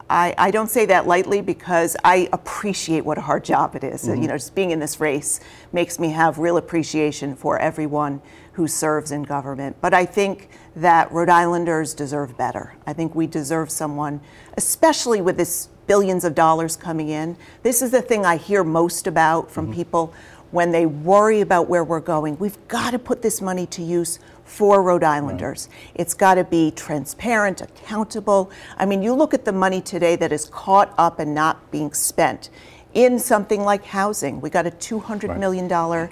I, 0.09 0.33
I, 0.37 0.51
don't 0.51 0.69
say 0.69 0.85
that 0.87 1.05
lightly 1.05 1.41
because 1.41 1.95
I 2.03 2.29
appreciate 2.33 3.05
what 3.05 3.17
a 3.17 3.21
hard 3.21 3.43
job 3.43 3.75
it 3.75 3.83
is. 3.83 4.03
Mm-hmm. 4.03 4.21
You 4.21 4.27
know, 4.29 4.35
just 4.35 4.55
being 4.55 4.71
in 4.71 4.79
this 4.79 4.99
race 4.99 5.39
makes 5.71 5.99
me 5.99 6.09
have 6.09 6.39
real 6.39 6.57
appreciation 6.57 7.35
for 7.35 7.59
everyone 7.59 8.21
who 8.53 8.67
serves 8.67 9.11
in 9.11 9.23
government. 9.23 9.77
But 9.81 9.93
I 9.93 10.05
think 10.05 10.49
that 10.75 11.11
Rhode 11.11 11.29
Islanders 11.29 11.93
deserve 11.93 12.37
better. 12.37 12.75
I 12.87 12.93
think 12.93 13.13
we 13.13 13.27
deserve 13.27 13.69
someone, 13.69 14.19
especially 14.57 15.21
with 15.21 15.37
this 15.37 15.69
billions 15.87 16.23
of 16.23 16.35
dollars 16.35 16.75
coming 16.75 17.09
in. 17.09 17.37
This 17.63 17.81
is 17.81 17.91
the 17.91 18.01
thing 18.01 18.25
I 18.25 18.37
hear 18.37 18.63
most 18.63 19.07
about 19.07 19.49
from 19.51 19.65
mm-hmm. 19.65 19.75
people 19.75 20.13
when 20.51 20.71
they 20.71 20.85
worry 20.85 21.41
about 21.41 21.69
where 21.69 21.83
we're 21.83 21.99
going. 21.99 22.37
We've 22.39 22.67
got 22.67 22.91
to 22.91 22.99
put 22.99 23.21
this 23.21 23.41
money 23.41 23.65
to 23.67 23.83
use 23.83 24.19
for 24.49 24.81
Rhode 24.81 25.03
Islanders. 25.03 25.69
Right. 25.69 25.91
It's 25.95 26.13
got 26.13 26.35
to 26.35 26.43
be 26.43 26.71
transparent, 26.71 27.61
accountable. 27.61 28.51
I 28.77 28.85
mean, 28.85 29.03
you 29.03 29.13
look 29.13 29.33
at 29.33 29.45
the 29.45 29.51
money 29.51 29.79
today 29.79 30.15
that 30.15 30.31
is 30.31 30.45
caught 30.45 30.93
up 30.97 31.19
and 31.19 31.35
not 31.35 31.71
being 31.71 31.93
spent 31.93 32.49
in 32.93 33.19
something 33.19 33.61
like 33.61 33.85
housing. 33.85 34.41
We 34.41 34.49
got 34.49 34.65
a 34.65 34.71
200 34.71 35.29
right. 35.29 35.39
million 35.39 35.67
dollar 35.67 36.09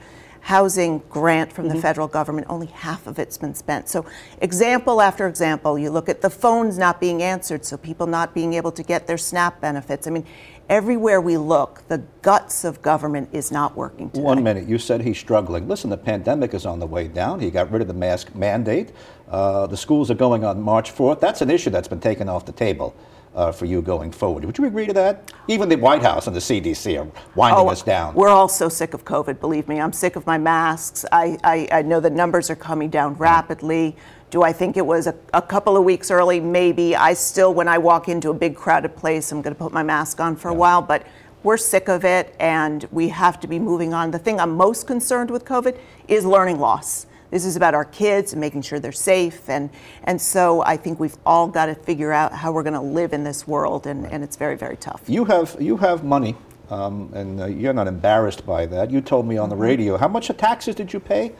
housing 0.47 0.99
grant 1.09 1.51
from 1.51 1.65
mm-hmm. 1.65 1.75
the 1.75 1.81
federal 1.81 2.07
government, 2.07 2.47
only 2.49 2.67
half 2.67 3.05
of 3.05 3.19
it's 3.19 3.37
been 3.37 3.53
spent. 3.53 3.89
So, 3.89 4.05
example 4.41 5.01
after 5.01 5.27
example, 5.27 5.77
you 5.77 5.89
look 5.89 6.07
at 6.07 6.21
the 6.21 6.29
phones 6.29 6.77
not 6.77 7.01
being 7.01 7.21
answered, 7.21 7.65
so 7.65 7.75
people 7.75 8.07
not 8.07 8.33
being 8.33 8.53
able 8.53 8.71
to 8.71 8.81
get 8.81 9.07
their 9.07 9.17
SNAP 9.17 9.59
benefits. 9.59 10.07
I 10.07 10.09
mean, 10.11 10.25
everywhere 10.69 11.19
we 11.19 11.35
look, 11.35 11.85
the 11.89 12.01
guts 12.21 12.63
of 12.63 12.81
government 12.81 13.27
is 13.33 13.51
not 13.51 13.75
working 13.75 14.09
today. 14.09 14.21
One 14.21 14.41
minute, 14.41 14.69
you 14.69 14.77
said 14.77 15.01
he's 15.01 15.17
struggling. 15.17 15.67
Listen, 15.67 15.89
the 15.89 15.97
pandemic 15.97 16.53
is 16.53 16.65
on 16.65 16.79
the 16.79 16.87
way 16.87 17.09
down. 17.09 17.41
He 17.41 17.51
got 17.51 17.69
rid 17.69 17.81
of 17.81 17.89
the 17.89 17.93
mask 17.93 18.33
mandate. 18.33 18.93
Uh, 19.29 19.67
the 19.67 19.75
schools 19.75 20.09
are 20.09 20.15
going 20.15 20.45
on 20.45 20.61
March 20.61 20.95
4th. 20.95 21.19
That's 21.19 21.41
an 21.41 21.49
issue 21.49 21.71
that's 21.71 21.89
been 21.89 21.99
taken 21.99 22.29
off 22.29 22.45
the 22.45 22.53
table 22.53 22.95
uh, 23.37 23.51
for 23.51 23.65
you 23.65 23.81
going 23.81 24.11
forward. 24.11 24.43
Would 24.43 24.57
you 24.57 24.65
agree 24.65 24.87
to 24.87 24.93
that? 24.93 25.31
Even 25.47 25.69
the 25.69 25.75
White 25.75 26.01
House 26.01 26.25
and 26.25 26.35
the 26.35 26.39
CDC 26.39 26.99
are 26.99 27.07
winding 27.35 27.67
oh, 27.67 27.69
us 27.69 27.83
down. 27.83 28.15
We're 28.15 28.29
all 28.29 28.49
so 28.49 28.67
sick 28.67 28.95
of 28.95 29.05
COVID, 29.05 29.39
believe 29.39 29.67
me. 29.67 29.79
I'm 29.79 29.93
sick 29.93 30.15
of 30.15 30.25
my 30.25 30.39
masks. 30.39 31.05
I, 31.11 31.37
I, 31.43 31.67
I 31.71 31.81
know 31.83 31.99
the 31.99 32.09
numbers 32.09 32.49
are 32.49 32.55
coming 32.55 32.89
down 32.89 33.13
rapidly. 33.13 33.95
Do 34.31 34.41
I 34.41 34.51
think 34.51 34.75
it 34.75 34.85
was 34.85 35.05
a, 35.05 35.15
a, 35.33 35.41
couple 35.41 35.77
of 35.77 35.85
weeks 35.85 36.09
early? 36.09 36.39
Maybe. 36.39 36.95
I 36.95 37.13
still, 37.13 37.53
when 37.53 37.67
I 37.67 37.77
walk 37.77 38.09
into 38.09 38.31
a 38.31 38.33
big 38.33 38.55
crowded 38.55 38.95
place, 38.97 39.31
I'm 39.31 39.41
going 39.43 39.55
to 39.55 39.59
put 39.59 39.71
my 39.71 39.83
mask 39.83 40.19
on 40.19 40.35
for 40.35 40.49
yeah. 40.49 40.55
a 40.55 40.57
while, 40.57 40.81
but 40.81 41.05
we're 41.43 41.57
sick 41.57 41.87
of 41.87 42.03
it 42.03 42.35
and 42.39 42.87
we 42.91 43.07
have 43.09 43.39
to 43.41 43.47
be 43.47 43.59
moving 43.59 43.93
on. 43.93 44.09
The 44.11 44.19
thing 44.19 44.39
I'm 44.39 44.57
most 44.57 44.87
concerned 44.87 45.29
with 45.29 45.45
COVID 45.45 45.77
is 46.07 46.25
learning 46.25 46.59
loss. 46.59 47.05
This 47.29 47.45
is 47.45 47.55
about 47.55 47.73
our 47.73 47.85
kids 47.85 48.33
and 48.33 48.39
making 48.39 48.61
sure 48.61 48.79
they're 48.79 48.91
safe. 48.91 49.49
And, 49.49 49.69
and 50.03 50.21
so 50.21 50.63
I 50.63 50.77
think 50.77 50.99
we've 50.99 51.17
all 51.25 51.47
got 51.47 51.65
to 51.67 51.75
figure 51.75 52.11
out 52.11 52.33
how 52.33 52.51
we're 52.51 52.63
going 52.63 52.73
to 52.73 52.81
live 52.81 53.13
in 53.13 53.23
this 53.23 53.47
world, 53.47 53.85
and, 53.87 54.03
right. 54.03 54.13
and 54.13 54.23
it's 54.23 54.35
very, 54.35 54.55
very 54.55 54.77
tough. 54.77 55.03
You 55.07 55.25
have, 55.25 55.57
you 55.59 55.77
have 55.77 56.03
money, 56.03 56.35
um, 56.69 57.11
and 57.13 57.41
uh, 57.41 57.45
you're 57.47 57.73
not 57.73 57.87
embarrassed 57.87 58.45
by 58.45 58.65
that. 58.67 58.91
You 58.91 59.01
told 59.01 59.27
me 59.27 59.37
on 59.37 59.49
the 59.49 59.55
mm-hmm. 59.55 59.63
radio. 59.63 59.97
How 59.97 60.07
much 60.07 60.29
of 60.29 60.37
taxes 60.37 60.75
did 60.75 60.93
you 60.93 60.99
pay 60.99 61.33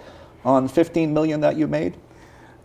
on 0.44 0.68
15 0.68 1.14
million 1.14 1.42
that 1.42 1.58
you 1.58 1.68
made? 1.68 1.96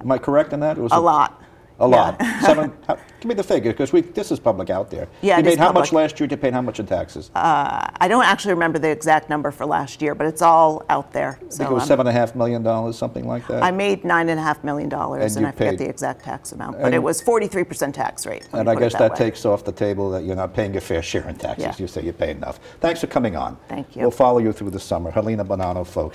Am 0.01 0.11
I 0.11 0.19
correct 0.19 0.53
in 0.53 0.61
that? 0.61 0.79
Was 0.79 0.93
a 0.93 0.97
it, 0.97 0.99
lot. 0.99 1.42
A 1.79 1.87
lot. 1.87 2.21
Seven. 2.41 2.73
How, 2.87 2.95
give 2.95 3.29
me 3.29 3.35
the 3.35 3.43
figure 3.43 3.73
because 3.73 3.93
we 3.93 4.01
this 4.03 4.31
is 4.31 4.39
public 4.39 4.71
out 4.71 4.91
there. 4.91 5.09
Yeah, 5.21 5.39
you 5.39 5.45
made 5.45 5.59
how 5.59 5.67
public. 5.69 5.83
much 5.83 5.93
last 5.93 6.21
year? 6.21 6.29
You 6.31 6.37
paid 6.37 6.53
how 6.53 6.63
much 6.63 6.81
in 6.81 6.87
taxes? 6.87 7.31
Uh, 7.35 7.89
I 8.01 8.09
don't 8.09 8.25
actually 8.25 8.55
remember 8.55 8.79
the 8.79 8.91
exact 8.91 9.29
number 9.29 9.51
for 9.51 9.67
last 9.67 10.03
year, 10.03 10.15
but 10.15 10.27
it's 10.27 10.43
all 10.43 10.85
out 10.89 11.13
there. 11.13 11.39
I 11.43 11.49
think 11.49 11.71
it 11.71 11.73
was 11.73 11.87
seven 11.87 12.07
and 12.07 12.17
a 12.17 12.19
half 12.19 12.35
million 12.35 12.63
dollars, 12.63 12.97
something 12.97 13.27
like 13.27 13.47
that. 13.49 13.63
I 13.63 13.71
made 13.71 14.05
nine 14.05 14.29
and 14.29 14.39
a 14.39 14.43
half 14.43 14.63
million 14.65 14.89
dollars, 14.89 15.37
and, 15.37 15.47
and 15.47 15.55
I 15.55 15.57
forget 15.57 15.79
the 15.79 15.89
exact 15.89 16.25
tax 16.25 16.53
amount, 16.53 16.81
but 16.81 16.95
it 16.95 17.03
was 17.03 17.21
43 17.21 17.65
percent 17.65 17.95
tax 17.95 18.27
rate. 18.27 18.49
And 18.53 18.69
I 18.69 18.75
guess 18.75 18.93
that, 18.93 19.11
that 19.11 19.17
takes 19.17 19.45
off 19.45 19.65
the 19.65 19.73
table 19.73 20.11
that 20.11 20.25
you're 20.25 20.37
not 20.37 20.55
paying 20.55 20.73
your 20.73 20.81
fair 20.81 21.03
share 21.03 21.29
in 21.29 21.37
taxes. 21.37 21.65
Yeah. 21.65 21.75
You 21.79 21.87
say 21.87 22.03
you 22.03 22.13
pay 22.13 22.31
enough. 22.31 22.59
Thanks 22.81 23.01
for 23.01 23.07
coming 23.07 23.37
on. 23.37 23.57
Thank 23.69 23.97
you. 23.97 24.03
We'll 24.03 24.11
follow 24.11 24.39
you 24.39 24.53
through 24.53 24.71
the 24.71 24.81
summer. 24.81 25.11
Helena 25.11 25.45
Buonanno, 25.45 25.87
folks. 25.87 26.11